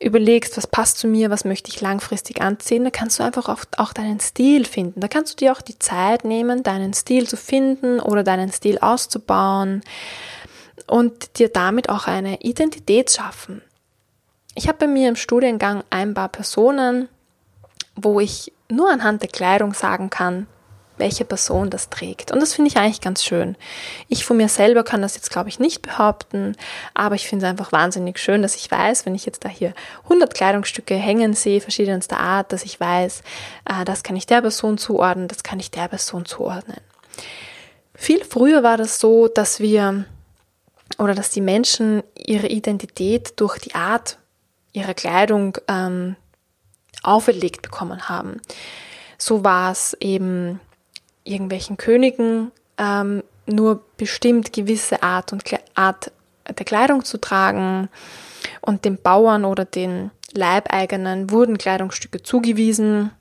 überlegst, 0.00 0.56
was 0.56 0.66
passt 0.66 0.98
zu 0.98 1.08
mir, 1.08 1.30
was 1.30 1.44
möchte 1.44 1.70
ich 1.70 1.80
langfristig 1.80 2.42
anziehen, 2.42 2.84
da 2.84 2.90
kannst 2.90 3.18
du 3.18 3.22
einfach 3.22 3.48
auch, 3.48 3.64
auch 3.78 3.92
deinen 3.92 4.20
Stil 4.20 4.64
finden. 4.64 5.00
Da 5.00 5.08
kannst 5.08 5.32
du 5.32 5.36
dir 5.36 5.52
auch 5.52 5.62
die 5.62 5.78
Zeit 5.78 6.24
nehmen, 6.24 6.62
deinen 6.62 6.92
Stil 6.92 7.26
zu 7.26 7.36
finden 7.36 8.00
oder 8.00 8.22
deinen 8.22 8.52
Stil 8.52 8.78
auszubauen 8.78 9.82
und 10.86 11.38
dir 11.38 11.48
damit 11.48 11.88
auch 11.88 12.06
eine 12.06 12.40
Identität 12.42 13.10
schaffen. 13.10 13.62
Ich 14.54 14.68
habe 14.68 14.78
bei 14.78 14.86
mir 14.86 15.08
im 15.08 15.16
Studiengang 15.16 15.82
ein 15.90 16.14
paar 16.14 16.28
Personen, 16.28 17.08
wo 17.96 18.20
ich 18.20 18.52
nur 18.68 18.90
anhand 18.90 19.22
der 19.22 19.28
Kleidung 19.28 19.74
sagen 19.74 20.10
kann, 20.10 20.46
welche 20.96 21.24
Person 21.24 21.70
das 21.70 21.90
trägt. 21.90 22.30
Und 22.30 22.40
das 22.40 22.54
finde 22.54 22.68
ich 22.68 22.76
eigentlich 22.76 23.00
ganz 23.00 23.24
schön. 23.24 23.56
Ich 24.08 24.24
von 24.24 24.36
mir 24.36 24.48
selber 24.48 24.84
kann 24.84 25.02
das 25.02 25.16
jetzt, 25.16 25.30
glaube 25.30 25.48
ich, 25.48 25.58
nicht 25.58 25.82
behaupten, 25.82 26.56
aber 26.94 27.16
ich 27.16 27.26
finde 27.26 27.46
es 27.46 27.50
einfach 27.50 27.72
wahnsinnig 27.72 28.18
schön, 28.18 28.42
dass 28.42 28.54
ich 28.54 28.70
weiß, 28.70 29.04
wenn 29.04 29.16
ich 29.16 29.26
jetzt 29.26 29.44
da 29.44 29.48
hier 29.48 29.74
100 30.04 30.32
Kleidungsstücke 30.32 30.94
hängen 30.94 31.34
sehe, 31.34 31.60
verschiedenster 31.60 32.18
Art, 32.18 32.52
dass 32.52 32.64
ich 32.64 32.78
weiß, 32.78 33.22
äh, 33.64 33.84
das 33.84 34.04
kann 34.04 34.14
ich 34.14 34.26
der 34.26 34.40
Person 34.40 34.78
zuordnen, 34.78 35.26
das 35.26 35.42
kann 35.42 35.58
ich 35.58 35.72
der 35.72 35.88
Person 35.88 36.26
zuordnen. 36.26 36.78
Viel 37.94 38.24
früher 38.24 38.62
war 38.62 38.76
das 38.76 39.00
so, 39.00 39.26
dass 39.26 39.58
wir 39.58 40.04
oder 40.98 41.14
dass 41.14 41.30
die 41.30 41.40
Menschen 41.40 42.04
ihre 42.14 42.48
Identität 42.48 43.40
durch 43.40 43.58
die 43.58 43.74
Art 43.74 44.18
ihrer 44.74 44.92
Kleidung 44.92 45.56
ähm, 45.68 46.16
auferlegt 47.02 47.62
bekommen 47.62 48.08
haben. 48.10 48.42
So 49.16 49.42
war 49.42 49.72
es 49.72 49.96
eben 50.00 50.60
irgendwelchen 51.22 51.78
Königen 51.78 52.52
ähm, 52.76 53.22
nur 53.46 53.82
bestimmt 53.96 54.52
gewisse 54.52 55.02
Art 55.02 55.32
und 55.32 55.44
Kle 55.44 55.60
Art 55.74 56.12
der 56.46 56.66
Kleidung 56.66 57.04
zu 57.04 57.18
tragen 57.18 57.88
und 58.60 58.84
den 58.84 59.00
Bauern 59.00 59.46
oder 59.46 59.64
den 59.64 60.10
Leibeigenen 60.32 61.30
wurden 61.30 61.56
Kleidungsstücke 61.56 62.22
zugewiesen. 62.22 63.12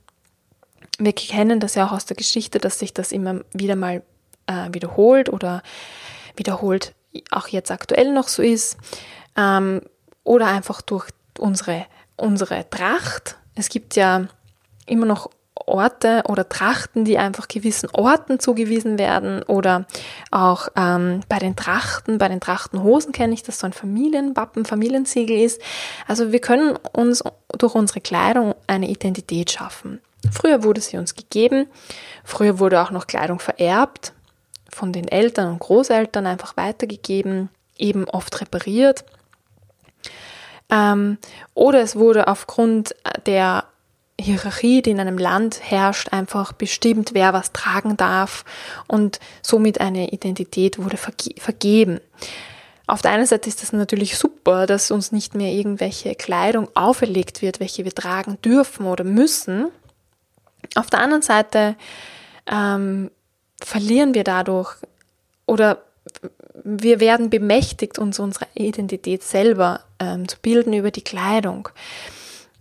Wir 0.98 1.13
kennen 1.13 1.62
das 1.62 1.76
ja 1.76 1.88
auch 1.88 1.94
aus 1.94 2.06
der 2.06 2.18
Geschichte, 2.18 2.60
dass 2.60 2.80
sich 2.80 2.94
das 2.94 3.13
immer 3.13 3.42
wieder 3.54 3.78
mal 3.78 4.04
äh, 4.48 4.74
wiederholt 4.74 5.30
oder 5.30 5.63
wiederholt 6.36 6.94
auch 7.32 7.48
jetzt 7.48 7.72
aktuell 7.72 8.12
noch 8.12 8.28
so 8.28 8.42
ist. 8.42 8.78
Ähm, 9.38 9.82
oder 10.24 10.48
einfach 10.48 10.82
durch 10.82 11.10
unsere, 11.39 11.86
unsere 12.15 12.69
Tracht. 12.69 13.38
Es 13.56 13.69
gibt 13.69 13.96
ja 13.96 14.28
immer 14.86 15.06
noch 15.06 15.30
Orte 15.56 16.24
oder 16.28 16.48
Trachten, 16.50 17.06
die 17.06 17.17
einfach 17.17 17.48
gewissen 17.48 17.89
Orten 17.91 18.39
zugewiesen 18.39 18.98
werden 18.98 19.43
oder 19.43 19.86
auch 20.32 20.67
ähm, 20.76 21.22
bei 21.30 21.39
den 21.39 21.56
Trachten, 21.56 22.17
bei 22.17 22.28
den 22.28 22.39
Trachtenhosen 22.39 23.12
kenne 23.12 23.34
ich, 23.34 23.43
dass 23.43 23.60
so 23.60 23.67
ein 23.67 23.74
Familienwappen, 23.74 24.65
Familiensiegel 24.65 25.38
ist. 25.39 25.62
Also 26.08 26.32
wir 26.32 26.39
können 26.39 26.78
uns 26.91 27.24
durch 27.58 27.76
unsere 27.76 28.02
Kleidung 28.02 28.56
eine 28.67 28.89
Identität 28.89 29.52
schaffen. 29.52 30.02
Früher 30.32 30.63
wurde 30.63 30.82
sie 30.82 30.98
uns 30.98 31.15
gegeben, 31.15 31.67
früher 32.24 32.60
wurde 32.60 32.82
auch 32.82 32.91
noch 32.91 33.08
Kleidung 33.08 33.39
vererbt, 33.39 34.13
von 34.69 34.91
den 34.91 35.08
Eltern 35.08 35.52
und 35.52 35.60
Großeltern 35.60 36.26
einfach 36.26 36.58
weitergegeben, 36.58 37.50
eben 37.78 38.06
oft 38.10 38.41
repariert. 38.41 39.06
Ähm, 40.69 41.17
oder 41.54 41.82
es 41.82 41.95
wurde 41.95 42.28
aufgrund 42.28 42.95
der 43.26 43.65
Hierarchie, 44.19 44.82
die 44.82 44.91
in 44.91 44.99
einem 44.99 45.17
Land 45.17 45.60
herrscht, 45.63 46.13
einfach 46.13 46.54
bestimmt, 46.54 47.13
wer 47.13 47.34
was 47.34 47.52
tragen 47.52 47.97
darf 47.97 48.45
und 48.88 49.19
somit 49.41 49.82
eine 49.82 50.12
Identität 50.12 50.78
wurde 50.78 50.97
verge 50.97 51.34
vergeben. 51.38 51.99
Auf 52.86 53.02
der 53.02 53.12
einen 53.12 53.26
Seite 53.26 53.49
ist 53.49 53.62
das 53.62 53.71
natürlich 53.71 54.17
super, 54.17 54.67
dass 54.67 54.91
uns 54.91 55.12
nicht 55.12 55.36
mehr 55.36 55.52
irgendwelche 55.52 56.15
Kleidung 56.15 56.67
auferlegt 56.76 57.41
wird, 57.41 57.60
welche 57.60 57.86
wir 57.86 57.95
tragen 57.95 58.38
dürfen 58.41 58.86
oder 58.86 59.04
müssen. 59.04 59.69
Auf 60.76 60.89
der 60.89 60.99
anderen 60.99 61.21
Seite 61.21 61.76
ähm, 62.45 63.10
verlieren 63.62 64.13
wir 64.13 64.23
dadurch 64.23 64.76
oder 65.45 65.84
wir 66.63 67.00
werden 67.00 67.30
bemächtigt, 67.30 68.00
uns 68.00 68.20
unsere 68.20 68.48
Identität 68.54 69.24
selber 69.24 69.82
ähm, 70.00 70.28
zu 70.28 70.38
bilden 70.42 70.74
über 70.74 70.92
die 70.92 71.04
Kleidung. 71.04 71.70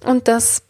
Und 0.04 0.28
das 0.28 0.62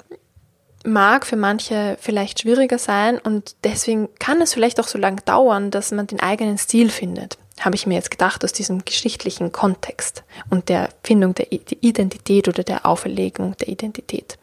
mag 0.85 1.27
für 1.27 1.37
manche 1.37 1.97
vielleicht 2.01 2.41
schwieriger 2.41 2.79
sein 2.79 3.19
und 3.19 3.55
deswegen 3.63 4.09
kann 4.19 4.41
es 4.41 4.53
vielleicht 4.53 4.81
auch 4.81 4.89
so 4.89 4.99
lange 4.99 5.21
dauern, 5.23 5.71
dass 5.71 5.93
man 5.93 6.07
den 6.07 6.21
eigenen 6.21 6.59
Stil 6.59 6.91
findet. 6.91 7.39
Habe 7.61 7.77
ich 7.77 7.87
mir 7.87 7.95
jetzt 7.95 8.11
gedacht 8.11 8.45
aus 8.45 8.53
diesem 8.53 8.85
geschichtlichen 8.85 9.53
Kontext 9.53 10.25
und 10.51 10.69
der 10.69 10.89
Findung 11.05 11.35
der 11.35 11.53
Identität 11.53 12.49
oder 12.49 12.65
der 12.65 12.85
Auferlegung 12.85 13.57
der 13.59 13.69
Identität. 13.69 14.39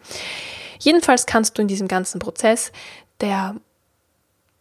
Jedenfalls 0.79 1.25
kannst 1.25 1.57
du 1.57 1.61
in 1.61 1.67
diesem 1.67 1.89
ganzen 1.89 2.19
Prozess 2.19 2.71
der 3.19 3.55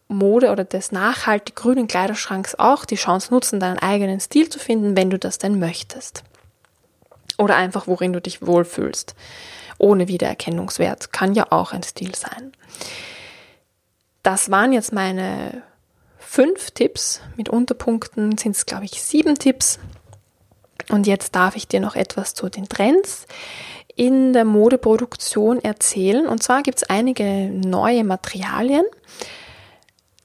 Mode 0.09 0.51
oder 0.51 0.65
des 0.65 0.91
nachhaltig 0.91 1.55
grünen 1.55 1.87
Kleiderschranks 1.87 2.55
auch 2.55 2.83
die 2.83 2.95
Chance 2.95 3.31
nutzen, 3.33 3.59
deinen 3.59 3.79
eigenen 3.79 4.19
Stil 4.19 4.49
zu 4.49 4.59
finden, 4.59 4.97
wenn 4.97 5.09
du 5.09 5.17
das 5.17 5.37
denn 5.37 5.59
möchtest. 5.59 6.23
Oder 7.37 7.55
einfach, 7.55 7.87
worin 7.87 8.11
du 8.11 8.19
dich 8.19 8.45
wohlfühlst 8.45 9.15
ohne 9.77 10.07
Wiedererkennungswert. 10.07 11.13
Kann 11.13 11.33
ja 11.33 11.47
auch 11.51 11.71
ein 11.71 11.83
Stil 11.83 12.13
sein. 12.13 12.51
Das 14.23 14.51
waren 14.51 14.73
jetzt 14.73 14.91
meine 14.91 15.63
fünf 16.17 16.71
Tipps. 16.71 17.21
Mit 17.37 17.49
Unterpunkten 17.49 18.37
sind 18.37 18.55
es, 18.55 18.65
glaube 18.65 18.85
ich, 18.85 19.01
sieben 19.01 19.39
Tipps. 19.39 19.79
Und 20.89 21.07
jetzt 21.07 21.35
darf 21.35 21.55
ich 21.55 21.67
dir 21.67 21.79
noch 21.79 21.95
etwas 21.95 22.33
zu 22.33 22.49
den 22.49 22.67
Trends 22.67 23.25
in 23.95 24.33
der 24.33 24.45
Modeproduktion 24.45 25.63
erzählen. 25.63 26.27
Und 26.27 26.43
zwar 26.43 26.61
gibt 26.63 26.79
es 26.79 26.89
einige 26.89 27.49
neue 27.49 28.03
Materialien. 28.03 28.85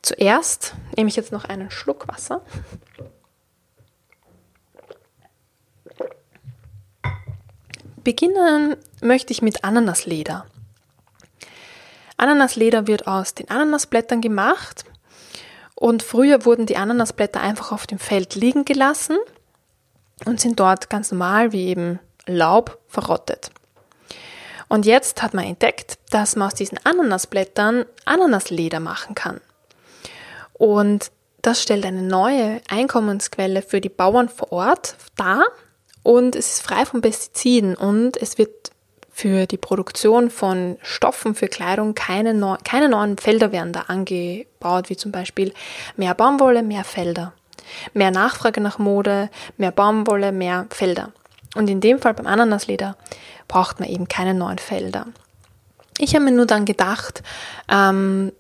Zuerst 0.05 0.75
nehme 0.95 1.09
ich 1.09 1.17
jetzt 1.17 1.33
noch 1.33 1.47
einen 1.47 1.71
Schluck 1.71 2.07
Wasser. 2.09 2.43
Beginnen 8.03 8.77
möchte 9.01 9.33
ich 9.33 9.41
mit 9.41 9.65
Ananasleder. 9.65 10.45
Ananasleder 12.19 12.87
wird 12.87 13.07
aus 13.07 13.33
den 13.33 13.49
Ananasblättern 13.49 14.21
gemacht 14.21 14.85
und 15.75 16.03
früher 16.03 16.45
wurden 16.45 16.67
die 16.67 16.77
Ananasblätter 16.77 17.41
einfach 17.41 17.73
auf 17.73 17.87
dem 17.87 17.99
Feld 17.99 18.35
liegen 18.35 18.67
gelassen 18.67 19.17
und 20.27 20.39
sind 20.39 20.61
dort 20.61 20.91
ganz 20.91 21.13
normal 21.13 21.53
wie 21.53 21.69
eben 21.69 21.99
Laub 22.27 22.79
verrottet. 22.89 23.51
Und 24.69 24.85
jetzt 24.85 25.23
hat 25.23 25.33
man 25.33 25.47
entdeckt, 25.47 25.99
dass 26.11 26.37
man 26.37 26.49
aus 26.49 26.55
diesen 26.55 26.79
Ananasblättern 26.85 27.87
Ananasleder 28.05 28.81
machen 28.81 29.15
kann. 29.15 29.41
Und 30.55 31.11
das 31.43 31.63
stellt 31.63 31.85
eine 31.85 32.03
neue 32.03 32.61
Einkommensquelle 32.69 33.61
für 33.61 33.81
die 33.81 33.91
Bauern 33.91 34.29
vor 34.29 34.51
Ort 34.51 34.97
dar 35.17 35.45
und 36.03 36.37
es 36.37 36.55
ist 36.55 36.63
frei 36.63 36.85
von 36.85 37.01
Pestiziden 37.01 37.75
und 37.75 38.17
es 38.17 38.39
wird 38.39 38.71
für 39.11 39.47
die 39.47 39.57
Produktion 39.57 40.29
von 40.31 40.77
Stoffen 40.83 41.35
für 41.35 41.49
Kleidung 41.49 41.95
keine, 41.95 42.35
neu, 42.35 42.57
keine 42.65 42.89
neuen 42.89 43.17
Felder 43.17 43.53
werden 43.53 43.73
da 43.73 43.83
angebaut, 43.83 44.91
wie 44.91 44.97
zum 44.97 45.13
Beispiel 45.13 45.55
mehr 45.97 46.15
Baumwolle, 46.15 46.63
mehr 46.63 46.85
Felder. 46.85 47.33
Mehr 47.95 48.11
Nachfrage 48.11 48.61
nach 48.61 48.79
Mode, 48.79 49.31
mehr 49.57 49.71
Baumwolle, 49.71 50.33
mehr 50.33 50.67
Felder. 50.71 51.13
Und 51.55 51.71
in 51.71 51.81
dem 51.81 52.01
Fall 52.01 52.15
beim 52.15 52.27
Ananasleder 52.27 52.97
braucht 53.49 53.81
man 53.81 53.89
eben 53.89 54.09
keine 54.09 54.35
neuen 54.35 54.59
Felder. 54.59 55.07
Ich 55.99 56.15
habe 56.15 56.25
mir 56.25 56.33
nur 56.33 56.47
dann 56.47 56.65
gedacht, 56.65 57.23
ähm, 57.71 58.33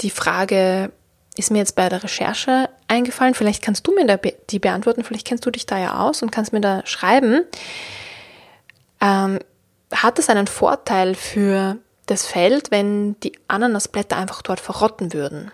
die 0.00 0.10
Frage 0.10 0.92
ist 1.36 1.50
mir 1.50 1.58
jetzt 1.58 1.76
bei 1.76 1.88
der 1.88 2.02
Recherche 2.02 2.68
eingefallen. 2.88 3.34
Vielleicht 3.34 3.62
kannst 3.62 3.86
du 3.86 3.94
mir 3.94 4.18
die 4.50 4.58
beantworten. 4.58 5.04
Vielleicht 5.04 5.26
kennst 5.26 5.46
du 5.46 5.50
dich 5.50 5.66
da 5.66 5.78
ja 5.78 6.00
aus 6.00 6.22
und 6.22 6.30
kannst 6.30 6.52
mir 6.52 6.60
da 6.60 6.84
schreiben. 6.84 7.44
Ähm, 9.00 9.38
hat 9.92 10.18
es 10.18 10.28
einen 10.28 10.46
Vorteil 10.46 11.14
für 11.14 11.78
das 12.06 12.26
Feld, 12.26 12.70
wenn 12.70 13.18
die 13.20 13.32
Ananasblätter 13.48 14.16
einfach 14.16 14.42
dort 14.42 14.60
verrotten 14.60 15.12
würden? 15.12 15.50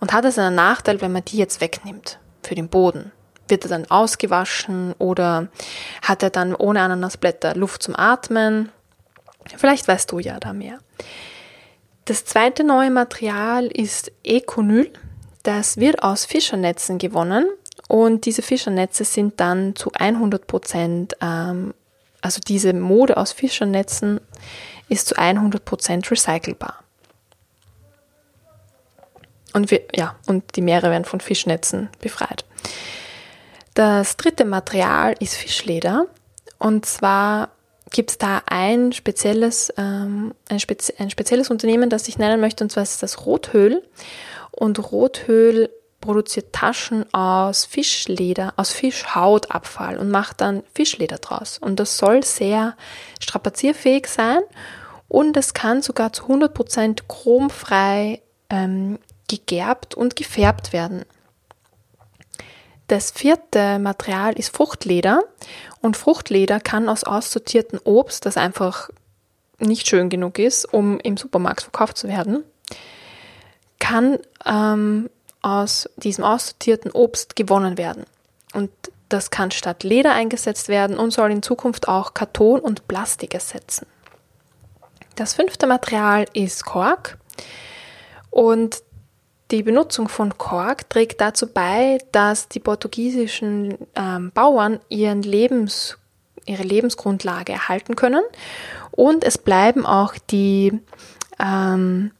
Und 0.00 0.12
hat 0.12 0.24
es 0.24 0.38
einen 0.38 0.54
Nachteil, 0.54 1.00
wenn 1.00 1.12
man 1.12 1.24
die 1.24 1.38
jetzt 1.38 1.60
wegnimmt 1.60 2.18
für 2.42 2.54
den 2.54 2.68
Boden? 2.68 3.12
Wird 3.48 3.64
er 3.64 3.70
dann 3.70 3.90
ausgewaschen 3.90 4.92
oder 4.98 5.48
hat 6.02 6.22
er 6.22 6.30
dann 6.30 6.54
ohne 6.54 6.82
Ananasblätter 6.82 7.54
Luft 7.54 7.82
zum 7.82 7.96
Atmen? 7.96 8.70
Vielleicht 9.56 9.88
weißt 9.88 10.12
du 10.12 10.18
ja 10.18 10.38
da 10.38 10.52
mehr. 10.52 10.78
Das 12.08 12.24
zweite 12.24 12.64
neue 12.64 12.90
Material 12.90 13.66
ist 13.66 14.10
Econyl. 14.24 14.90
Das 15.42 15.76
wird 15.76 16.02
aus 16.02 16.24
Fischernetzen 16.24 16.96
gewonnen 16.96 17.46
und 17.86 18.24
diese 18.24 18.40
Fischernetze 18.40 19.04
sind 19.04 19.38
dann 19.40 19.76
zu 19.76 19.92
100 19.92 20.46
Prozent, 20.46 21.16
ähm, 21.20 21.74
also 22.22 22.40
diese 22.40 22.72
Mode 22.72 23.18
aus 23.18 23.32
Fischernetzen 23.32 24.22
ist 24.88 25.08
zu 25.08 25.18
100 25.18 25.62
Prozent 25.66 26.10
recycelbar. 26.10 26.82
Und, 29.52 29.70
wir, 29.70 29.82
ja, 29.94 30.16
und 30.26 30.56
die 30.56 30.62
Meere 30.62 30.90
werden 30.90 31.04
von 31.04 31.20
Fischnetzen 31.20 31.90
befreit. 32.00 32.46
Das 33.74 34.16
dritte 34.16 34.46
Material 34.46 35.14
ist 35.20 35.34
Fischleder. 35.34 36.06
Und 36.58 36.86
zwar 36.86 37.50
gibt 37.90 38.10
es 38.10 38.18
da 38.18 38.42
ein 38.46 38.92
spezielles, 38.92 39.72
ähm, 39.76 40.34
ein, 40.48 40.60
Spezi 40.60 40.94
ein 40.98 41.10
spezielles 41.10 41.50
Unternehmen, 41.50 41.90
das 41.90 42.08
ich 42.08 42.18
nennen 42.18 42.40
möchte, 42.40 42.64
und 42.64 42.70
zwar 42.70 42.82
ist 42.82 43.02
das 43.02 43.26
Rothöhl. 43.26 43.82
Und 44.50 44.92
Rothöhl 44.92 45.70
produziert 46.00 46.52
Taschen 46.52 47.12
aus 47.12 47.64
Fischleder, 47.64 48.54
aus 48.56 48.70
Fischhautabfall 48.70 49.98
und 49.98 50.10
macht 50.10 50.40
dann 50.40 50.62
Fischleder 50.74 51.18
draus. 51.18 51.58
Und 51.58 51.80
das 51.80 51.98
soll 51.98 52.22
sehr 52.22 52.76
strapazierfähig 53.20 54.06
sein 54.06 54.40
und 55.08 55.36
es 55.36 55.54
kann 55.54 55.82
sogar 55.82 56.12
zu 56.12 56.24
100% 56.24 57.02
chromfrei 57.08 58.22
ähm, 58.50 58.98
gegerbt 59.28 59.94
und 59.94 60.16
gefärbt 60.16 60.72
werden. 60.72 61.04
Das 62.88 63.10
vierte 63.10 63.78
Material 63.78 64.32
ist 64.38 64.54
Fruchtleder 64.54 65.22
und 65.82 65.96
Fruchtleder 65.96 66.58
kann 66.58 66.88
aus 66.88 67.04
aussortiertem 67.04 67.80
Obst, 67.84 68.24
das 68.24 68.38
einfach 68.38 68.88
nicht 69.58 69.86
schön 69.88 70.08
genug 70.08 70.38
ist, 70.38 70.64
um 70.72 70.98
im 71.00 71.18
Supermarkt 71.18 71.62
verkauft 71.62 71.98
zu 71.98 72.08
werden, 72.08 72.44
kann 73.78 74.18
ähm, 74.46 75.10
aus 75.42 75.88
diesem 75.96 76.24
aussortierten 76.24 76.90
Obst 76.90 77.36
gewonnen 77.36 77.76
werden. 77.76 78.04
Und 78.54 78.70
das 79.10 79.30
kann 79.30 79.50
statt 79.50 79.84
Leder 79.84 80.12
eingesetzt 80.12 80.68
werden 80.68 80.98
und 80.98 81.10
soll 81.10 81.30
in 81.30 81.42
Zukunft 81.42 81.88
auch 81.88 82.14
Karton 82.14 82.60
und 82.60 82.88
Plastik 82.88 83.34
ersetzen. 83.34 83.86
Das 85.14 85.34
fünfte 85.34 85.66
Material 85.66 86.24
ist 86.32 86.64
Kork 86.64 87.18
und 88.30 88.82
die 89.50 89.62
Benutzung 89.62 90.08
von 90.08 90.36
Kork 90.36 90.90
trägt 90.90 91.20
dazu 91.20 91.46
bei, 91.46 91.98
dass 92.12 92.48
die 92.48 92.60
portugiesischen 92.60 93.78
ähm, 93.94 94.30
Bauern 94.32 94.80
ihren 94.88 95.22
Lebens, 95.22 95.96
ihre 96.44 96.62
Lebensgrundlage 96.62 97.52
erhalten 97.52 97.96
können 97.96 98.22
und 98.90 99.24
es 99.24 99.38
bleiben 99.38 99.86
auch 99.86 100.14
die, 100.30 100.78
ähm, 101.38 102.10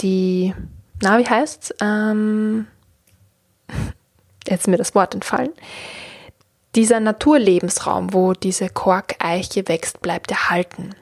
die, 0.00 0.54
na 1.02 1.18
wie 1.18 1.28
heißt's? 1.28 1.74
Ähm, 1.80 2.66
jetzt 4.46 4.60
ist 4.62 4.68
mir 4.68 4.78
das 4.78 4.94
Wort 4.94 5.14
entfallen. 5.14 5.50
Dieser 6.74 7.00
Naturlebensraum, 7.00 8.14
wo 8.14 8.32
diese 8.32 8.70
Korkeiche 8.70 9.68
wächst, 9.68 10.00
bleibt 10.00 10.30
erhalten. 10.30 10.94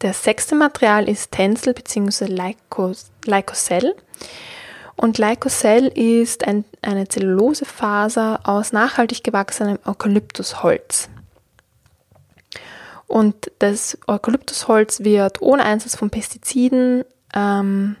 Das 0.00 0.24
sechste 0.24 0.56
Material 0.56 1.08
ist 1.08 1.30
Tencel 1.30 1.74
bzw. 1.74 2.26
Lycocell. 3.24 3.94
Und 4.96 5.18
Lycocell 5.18 5.86
ist 5.86 6.44
ein, 6.46 6.64
eine 6.82 7.06
Zellulosefaser 7.06 8.40
aus 8.42 8.72
nachhaltig 8.72 9.22
gewachsenem 9.22 9.78
Eukalyptusholz. 9.86 11.08
Und 13.06 13.50
das 13.60 13.96
Eukalyptusholz 14.06 15.00
wird 15.00 15.40
ohne 15.40 15.64
Einsatz 15.64 15.96
von 15.96 16.10
Pestiziden 16.10 17.04
ähm, 17.34 17.96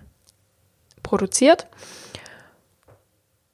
produziert. 1.02 1.66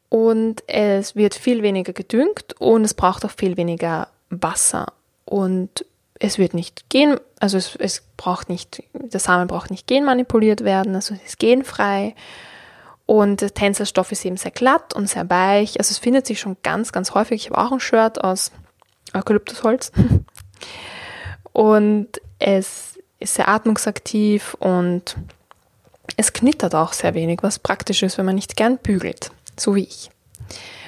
Und 0.08 0.62
es 0.66 1.14
wird 1.14 1.34
viel 1.34 1.62
weniger 1.62 1.92
gedüngt 1.92 2.54
und 2.60 2.84
es 2.84 2.94
braucht 2.94 3.24
auch 3.24 3.30
viel 3.30 3.56
weniger 3.56 4.08
Wasser. 4.30 4.92
Und 5.24 5.84
es 6.18 6.38
wird 6.38 6.54
nicht 6.54 6.88
gen, 6.88 7.18
also 7.40 7.58
es, 7.58 7.76
es 7.76 8.02
braucht 8.16 8.48
nicht, 8.48 8.82
der 8.92 9.20
Samen 9.20 9.48
braucht 9.48 9.70
nicht 9.70 9.86
genmanipuliert 9.86 10.64
werden, 10.64 10.94
also 10.94 11.14
es 11.14 11.22
ist 11.22 11.38
genfrei. 11.38 12.14
Und 13.06 13.42
der 13.42 13.52
Tänzelstoff 13.52 14.12
ist 14.12 14.24
eben 14.24 14.36
sehr 14.36 14.50
glatt 14.50 14.94
und 14.94 15.08
sehr 15.08 15.28
weich. 15.28 15.78
Also 15.78 15.92
es 15.92 15.98
findet 15.98 16.26
sich 16.26 16.40
schon 16.40 16.56
ganz, 16.62 16.92
ganz 16.92 17.12
häufig. 17.12 17.42
Ich 17.42 17.50
habe 17.50 17.60
auch 17.60 17.72
ein 17.72 17.80
Shirt 17.80 18.22
aus 18.22 18.50
Eukalyptusholz. 19.12 19.92
Und 21.52 22.20
es 22.40 22.98
ist 23.20 23.34
sehr 23.34 23.48
atmungsaktiv 23.48 24.54
und 24.58 25.16
es 26.16 26.32
knittert 26.32 26.74
auch 26.74 26.92
sehr 26.92 27.14
wenig, 27.14 27.42
was 27.42 27.60
praktisch 27.60 28.02
ist, 28.02 28.18
wenn 28.18 28.26
man 28.26 28.34
nicht 28.34 28.56
gern 28.56 28.76
bügelt, 28.78 29.30
so 29.56 29.76
wie 29.76 29.84
ich. 29.84 30.10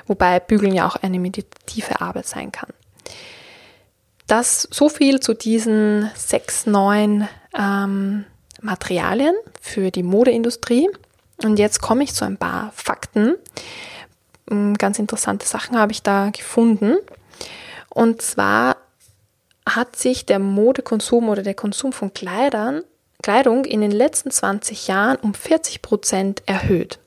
Wobei 0.07 0.41
Bügeln 0.41 0.75
ja 0.75 0.87
auch 0.87 0.97
eine 0.97 1.19
meditative 1.19 2.01
Arbeit 2.01 2.27
sein 2.27 2.53
kann. 2.53 2.71
Das 4.27 4.69
so 4.71 4.89
viel 4.89 5.21
zu 5.21 5.35
diesen 5.35 6.11
sechs 6.17 6.67
neuen 6.67 7.29
ähm, 7.57 8.25
Materialien 8.61 9.35
für 9.61 9.91
die 9.91 10.03
Modeindustrie. 10.03 10.89
Und 11.43 11.59
jetzt 11.59 11.81
komme 11.81 12.05
ich 12.05 12.15
zu 12.15 12.25
ein 12.25 12.37
paar 12.37 12.73
Fakten. 12.75 13.37
Mm, 14.49 14.75
ganz 14.75 14.99
interessante 14.99 15.47
Sachen 15.47 15.79
habe 15.79 15.93
ich 15.93 16.03
da 16.03 16.31
gefunden. 16.31 16.97
Und 17.91 18.23
zwar 18.23 18.77
hat 19.69 19.97
sich 19.97 20.27
der 20.27 20.39
Modekonsum 20.39 21.29
oder 21.29 21.43
der 21.43 21.55
Konsum 21.55 21.93
von 21.93 22.15
Kleidern, 22.15 22.83
Kleidung 23.23 23.65
in 23.65 23.81
den 23.81 23.91
letzten 23.91 24.31
20 24.31 24.87
Jahren 24.87 25.17
um 25.17 25.35
40 25.35 25.83
Prozent 25.83 26.43
erhöht. 26.47 26.99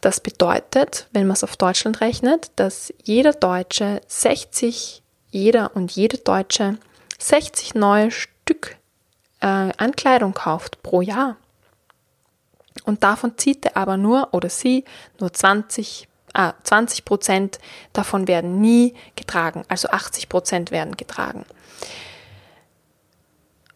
Das 0.00 0.20
bedeutet, 0.20 1.08
wenn 1.12 1.26
man 1.26 1.34
es 1.34 1.44
auf 1.44 1.56
Deutschland 1.56 2.00
rechnet, 2.00 2.50
dass 2.56 2.94
jeder 3.02 3.32
Deutsche 3.32 4.00
60 4.06 5.02
jeder 5.30 5.76
und 5.76 5.92
jede 5.92 6.18
Deutsche 6.18 6.78
60 7.18 7.74
neue 7.74 8.10
Stück 8.10 8.76
äh, 9.40 9.46
an 9.46 9.92
Kleidung 9.96 10.34
kauft 10.34 10.82
pro 10.82 11.02
Jahr. 11.02 11.36
Und 12.88 13.04
davon 13.04 13.36
zieht 13.36 13.66
er 13.66 13.76
aber 13.76 13.98
nur 13.98 14.28
oder 14.32 14.48
sie 14.48 14.82
nur 15.20 15.30
20, 15.30 16.08
äh, 16.32 16.52
20 16.62 17.04
Prozent 17.04 17.58
davon 17.92 18.26
werden 18.26 18.62
nie 18.62 18.94
getragen, 19.14 19.62
also 19.68 19.90
80 19.90 20.30
Prozent 20.30 20.70
werden 20.70 20.96
getragen. 20.96 21.44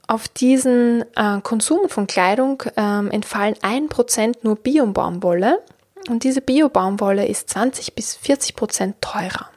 Auf 0.07 0.29
diesen 0.29 1.05
äh, 1.15 1.43
Konsum 1.43 1.91
von 1.91 2.07
Kleidung 2.07 2.63
ähm, 2.79 3.11
entfallen 3.11 3.55
1% 3.57 4.39
nur 4.41 4.57
Bio-Baumwolle 4.57 5.63
und 6.09 6.25
diese 6.25 6.41
Bio-Baumwolle 6.41 7.27
ist 7.27 7.51
20 7.51 7.95
bis 7.95 8.15
40 8.17 8.57
Prozent 8.57 9.03
teurer. 9.03 9.51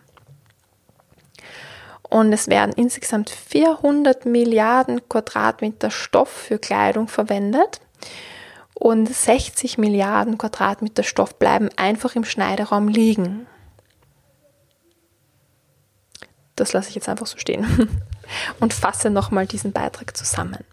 Und 2.10 2.34
es 2.34 2.50
werden 2.50 2.74
insgesamt 2.76 3.30
400 3.30 4.26
Milliarden 4.26 5.08
Quadratmeter 5.08 5.92
Stoff 5.92 6.28
für 6.30 6.60
Kleidung 6.60 7.08
verwendet. 7.08 7.80
Und 8.76 9.08
60 9.08 9.78
Milliarden 9.78 10.38
Quadratmeter 10.38 11.04
Stoff 11.04 11.40
bleiben 11.40 11.70
einfach 11.78 12.16
im 12.16 12.26
Schneideraum 12.26 12.88
liegen. 12.88 13.48
Das 16.56 16.74
lasse 16.74 16.90
ich 16.90 16.96
jetzt 16.96 17.10
einfach 17.10 17.26
so 17.26 17.38
stehen 17.38 17.90
und 18.60 18.74
fasse 18.74 19.10
nochmal 19.10 19.48
diesen 19.48 19.72
Beitrag 19.72 20.16
zusammen. 20.16 20.64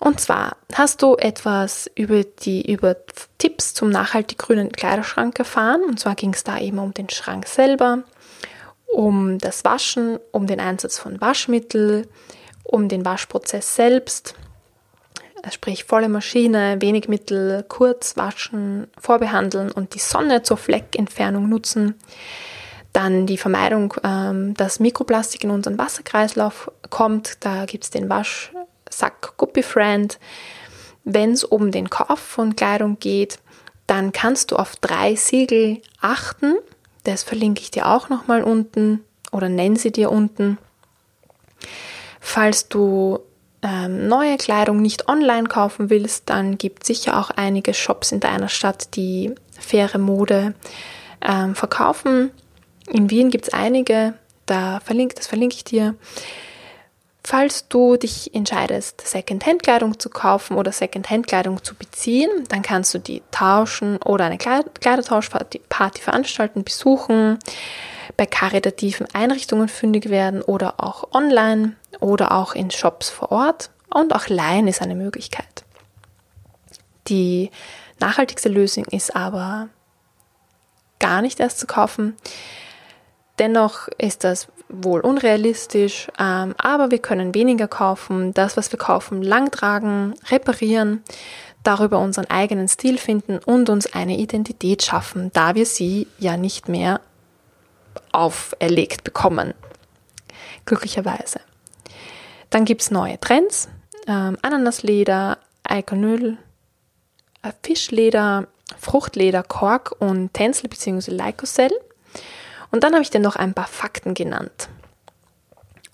Und 0.00 0.20
zwar 0.20 0.56
hast 0.74 1.00
du 1.02 1.16
etwas 1.16 1.88
über 1.94 2.24
die 2.24 2.70
über 2.70 2.96
Tipps 3.38 3.72
zum 3.72 3.90
nachhaltig 3.90 4.36
grünen 4.36 4.72
Kleiderschrank 4.72 5.38
erfahren. 5.38 5.82
Und 5.84 6.00
zwar 6.00 6.14
ging 6.16 6.34
es 6.34 6.44
da 6.44 6.58
eben 6.58 6.78
um 6.78 6.92
den 6.92 7.08
Schrank 7.08 7.46
selber, 7.46 8.02
um 8.86 9.38
das 9.38 9.64
Waschen, 9.64 10.18
um 10.32 10.46
den 10.46 10.58
Einsatz 10.58 10.98
von 10.98 11.20
Waschmittel, 11.20 12.08
um 12.64 12.88
den 12.88 13.04
Waschprozess 13.04 13.76
selbst, 13.76 14.34
sprich 15.50 15.84
volle 15.84 16.08
Maschine, 16.08 16.76
wenig 16.80 17.08
Mittel, 17.08 17.64
kurz 17.68 18.16
waschen, 18.16 18.86
vorbehandeln 18.98 19.72
und 19.72 19.94
die 19.94 19.98
Sonne 19.98 20.42
zur 20.42 20.56
Fleckentfernung 20.56 21.48
nutzen. 21.48 21.94
Dann 22.92 23.26
die 23.26 23.38
Vermeidung, 23.38 23.94
ähm, 24.04 24.54
dass 24.54 24.78
Mikroplastik 24.78 25.44
in 25.44 25.50
unseren 25.50 25.78
Wasserkreislauf 25.78 26.70
kommt. 26.90 27.38
Da 27.40 27.64
gibt 27.64 27.84
es 27.84 27.90
den 27.90 28.08
Waschsack 28.08 29.36
Guppy 29.36 29.62
Friend. 29.62 30.18
Wenn 31.04 31.32
es 31.32 31.42
um 31.42 31.70
den 31.70 31.90
Kauf 31.90 32.18
von 32.18 32.54
Kleidung 32.54 32.98
geht, 33.00 33.38
dann 33.86 34.12
kannst 34.12 34.50
du 34.50 34.56
auf 34.56 34.76
drei 34.76 35.16
Siegel 35.16 35.80
achten. 36.00 36.54
Das 37.04 37.22
verlinke 37.22 37.62
ich 37.62 37.70
dir 37.70 37.86
auch 37.86 38.08
nochmal 38.08 38.42
unten 38.44 39.02
oder 39.32 39.48
nenne 39.48 39.76
sie 39.76 39.90
dir 39.90 40.12
unten. 40.12 40.58
Falls 42.20 42.68
du 42.68 43.18
ähm, 43.62 44.08
neue 44.08 44.36
Kleidung 44.36 44.82
nicht 44.82 45.08
online 45.08 45.44
kaufen 45.44 45.88
willst, 45.88 46.28
dann 46.30 46.58
gibt 46.58 46.82
es 46.82 46.88
sicher 46.88 47.18
auch 47.18 47.30
einige 47.30 47.74
Shops 47.74 48.12
in 48.12 48.20
deiner 48.20 48.48
Stadt, 48.48 48.96
die 48.96 49.34
faire 49.58 49.98
Mode 49.98 50.54
ähm, 51.20 51.54
verkaufen. 51.54 52.30
In 52.88 53.10
Wien 53.10 53.30
gibt 53.30 53.48
es 53.48 53.54
einige, 53.54 54.14
da 54.46 54.80
verlinkt, 54.80 55.18
das 55.18 55.28
verlinke 55.28 55.54
ich 55.54 55.64
dir. 55.64 55.94
Falls 57.24 57.68
du 57.68 57.96
dich 57.96 58.34
entscheidest, 58.34 59.06
Secondhand-Kleidung 59.06 60.00
zu 60.00 60.10
kaufen 60.10 60.56
oder 60.56 60.72
Secondhand-Kleidung 60.72 61.62
zu 61.62 61.76
beziehen, 61.76 62.30
dann 62.48 62.62
kannst 62.62 62.92
du 62.94 62.98
die 62.98 63.22
tauschen 63.30 63.98
oder 63.98 64.24
eine 64.24 64.38
Kleidertauschparty 64.38 65.60
veranstalten, 66.00 66.64
besuchen, 66.64 67.38
bei 68.16 68.26
karitativen 68.26 69.06
Einrichtungen 69.14 69.68
fündig 69.68 70.10
werden 70.10 70.42
oder 70.42 70.74
auch 70.78 71.12
online 71.12 71.76
oder 72.02 72.32
auch 72.32 72.54
in 72.54 72.70
Shops 72.70 73.08
vor 73.08 73.32
Ort. 73.32 73.70
Und 73.88 74.14
auch 74.14 74.28
Leihen 74.28 74.68
ist 74.68 74.82
eine 74.82 74.94
Möglichkeit. 74.94 75.64
Die 77.08 77.50
nachhaltigste 78.00 78.48
Lösung 78.48 78.84
ist 78.86 79.14
aber 79.14 79.68
gar 80.98 81.22
nicht 81.22 81.40
erst 81.40 81.58
zu 81.58 81.66
kaufen. 81.66 82.16
Dennoch 83.38 83.88
ist 83.98 84.24
das 84.24 84.48
wohl 84.68 85.00
unrealistisch, 85.00 86.08
ähm, 86.18 86.54
aber 86.58 86.90
wir 86.90 86.98
können 86.98 87.34
weniger 87.34 87.68
kaufen, 87.68 88.32
das, 88.34 88.56
was 88.56 88.72
wir 88.72 88.78
kaufen, 88.78 89.22
lang 89.22 89.50
tragen, 89.50 90.14
reparieren, 90.30 91.02
darüber 91.62 91.98
unseren 91.98 92.26
eigenen 92.30 92.68
Stil 92.68 92.98
finden 92.98 93.38
und 93.38 93.68
uns 93.68 93.92
eine 93.92 94.18
Identität 94.18 94.82
schaffen, 94.82 95.30
da 95.32 95.54
wir 95.54 95.66
sie 95.66 96.08
ja 96.18 96.36
nicht 96.36 96.68
mehr 96.68 97.00
auferlegt 98.12 99.04
bekommen. 99.04 99.54
Glücklicherweise. 100.64 101.40
Dann 102.52 102.66
gibt 102.66 102.82
es 102.82 102.90
neue 102.90 103.18
Trends. 103.18 103.68
Ähm, 104.06 104.36
Ananasleder, 104.42 105.38
Eikonöl, 105.64 106.36
äh, 107.42 107.50
Fischleder, 107.62 108.46
Fruchtleder, 108.78 109.42
Kork 109.42 109.96
und 109.98 110.32
Tencel 110.34 110.68
bzw. 110.68 111.10
Lyocell. 111.10 111.72
Und 112.70 112.84
dann 112.84 112.92
habe 112.92 113.02
ich 113.02 113.10
dir 113.10 113.20
noch 113.20 113.36
ein 113.36 113.54
paar 113.54 113.66
Fakten 113.66 114.14
genannt. 114.14 114.68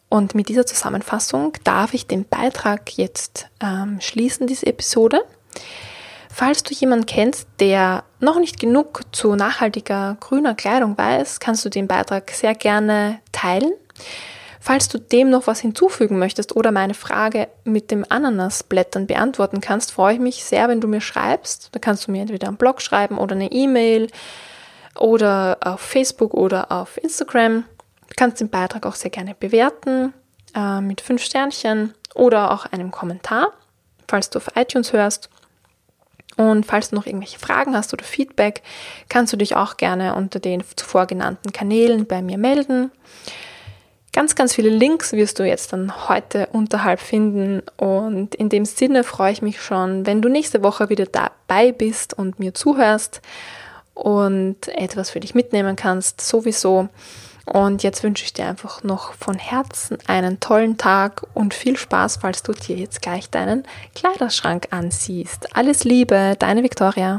Und 0.09 0.35
mit 0.35 0.49
dieser 0.49 0.66
Zusammenfassung 0.66 1.53
darf 1.64 1.94
ich 1.94 2.07
den 2.07 2.27
Beitrag 2.27 2.97
jetzt 2.97 3.47
ähm, 3.61 4.01
schließen, 4.01 4.47
diese 4.47 4.66
Episode. 4.66 5.23
Falls 6.31 6.62
du 6.62 6.75
jemanden 6.75 7.07
kennst, 7.07 7.47
der 7.61 8.05
noch 8.18 8.38
nicht 8.40 8.59
genug 8.59 9.03
zu 9.12 9.37
nachhaltiger 9.37 10.16
grüner 10.18 10.55
Kleidung 10.55 10.97
weiß, 10.99 11.40
kannst 11.40 11.64
du 11.64 11.68
den 11.68 11.87
Beitrag 11.87 12.31
sehr 12.31 12.55
gerne 12.55 13.21
teilen. 13.33 13.73
Falls 14.61 14.88
du 14.88 14.99
dem 14.99 15.31
noch 15.31 15.47
was 15.47 15.61
hinzufügen 15.61 16.18
möchtest 16.18 16.57
oder 16.57 16.73
meine 16.73 16.94
Frage 16.94 17.49
mit 17.64 17.90
dem 17.90 18.05
Ananasblättern 18.09 19.07
beantworten 19.07 19.61
kannst, 19.61 19.92
freue 19.92 20.14
ich 20.14 20.21
mich 20.21 20.44
sehr, 20.44 20.68
wenn 20.68 20.81
du 20.81 20.88
mir 20.88 21.01
schreibst. 21.01 21.71
Da 21.73 21.79
kannst 21.79 22.07
du 22.07 22.12
mir 22.12 22.23
entweder 22.23 22.49
einen 22.49 22.57
Blog 22.57 22.83
schreiben 22.83 23.18
oder 23.18 23.35
eine 23.35 23.53
E-Mail 23.53 24.09
oder 24.99 25.59
auf 25.61 25.81
Facebook 25.81 26.35
oder 26.35 26.73
auf 26.73 26.99
Instagram. 27.03 27.64
Du 28.09 28.14
kannst 28.16 28.40
den 28.40 28.51
Beitrag 28.51 28.85
auch 28.85 28.97
sehr 28.97 29.11
gerne 29.11 29.37
bewerten 29.38 30.12
äh, 30.55 30.81
mit 30.81 31.01
fünf 31.01 31.23
Sternchen 31.23 31.94
oder 32.14 32.51
auch 32.51 32.66
einem 32.66 32.90
Kommentar, 32.90 33.53
falls 34.09 34.31
du 34.31 34.38
auf 34.38 34.57
iTunes 34.57 34.92
hörst. 34.92 35.31
Und 36.37 36.66
falls 36.66 36.90
du 36.90 36.97
noch 36.97 37.07
irgendwelche 37.07 37.38
Fragen 37.38 37.77
hast 37.77 37.92
oder 37.92 38.05
Feedback, 38.05 38.62
kannst 39.09 39.33
du 39.33 39.37
dich 39.37 39.57
auch 39.57 39.77
gerne 39.77 40.14
unter 40.14 40.38
den 40.38 40.62
zuvor 40.77 41.07
genannten 41.07 41.53
Kanälen 41.53 42.07
bei 42.07 42.23
mir 42.23 42.38
melden. 42.38 42.92
Ganz, 44.12 44.35
ganz 44.35 44.55
viele 44.55 44.71
Links 44.71 45.12
wirst 45.12 45.38
du 45.38 45.44
jetzt 45.44 45.73
dann 45.73 46.09
heute 46.09 46.49
unterhalb 46.53 47.01
finden. 47.01 47.62
Und 47.77 48.35
in 48.35 48.49
dem 48.49 48.64
Sinne 48.64 49.05
freue 49.05 49.33
ich 49.33 49.42
mich 49.42 49.61
schon, 49.61 50.07
wenn 50.07 50.23
du 50.23 50.29
nächste 50.29 50.62
Woche 50.62 50.88
wieder 50.88 51.07
dabei 51.07 51.73
bist 51.73 52.14
und 52.14 52.38
mir 52.38 52.55
zuhörst 52.55 53.21
und 53.94 54.68
etwas 54.68 55.11
für 55.11 55.21
dich 55.21 55.35
mitnehmen 55.35 55.77
kannst, 55.77 56.21
sowieso. 56.21 56.88
Und 57.44 57.83
jetzt 57.83 58.03
wünsche 58.03 58.25
ich 58.25 58.35
dir 58.35 58.47
einfach 58.47 58.83
noch 58.83 59.14
von 59.14 59.37
Herzen 59.38 59.99
einen 60.07 60.38
tollen 60.38 60.77
Tag 60.77 61.23
und 61.35 61.55
viel 61.55 61.77
Spaß, 61.77 62.18
falls 62.21 62.42
du 62.42 62.53
dir 62.53 62.77
jetzt 62.77 63.01
gleich 63.01 63.31
deinen 63.31 63.64
Kleiderschrank 63.94 64.68
ansiehst. 64.71 65.57
Alles 65.57 65.85
Liebe, 65.85 66.37
deine 66.38 66.62
Victoria. 66.62 67.16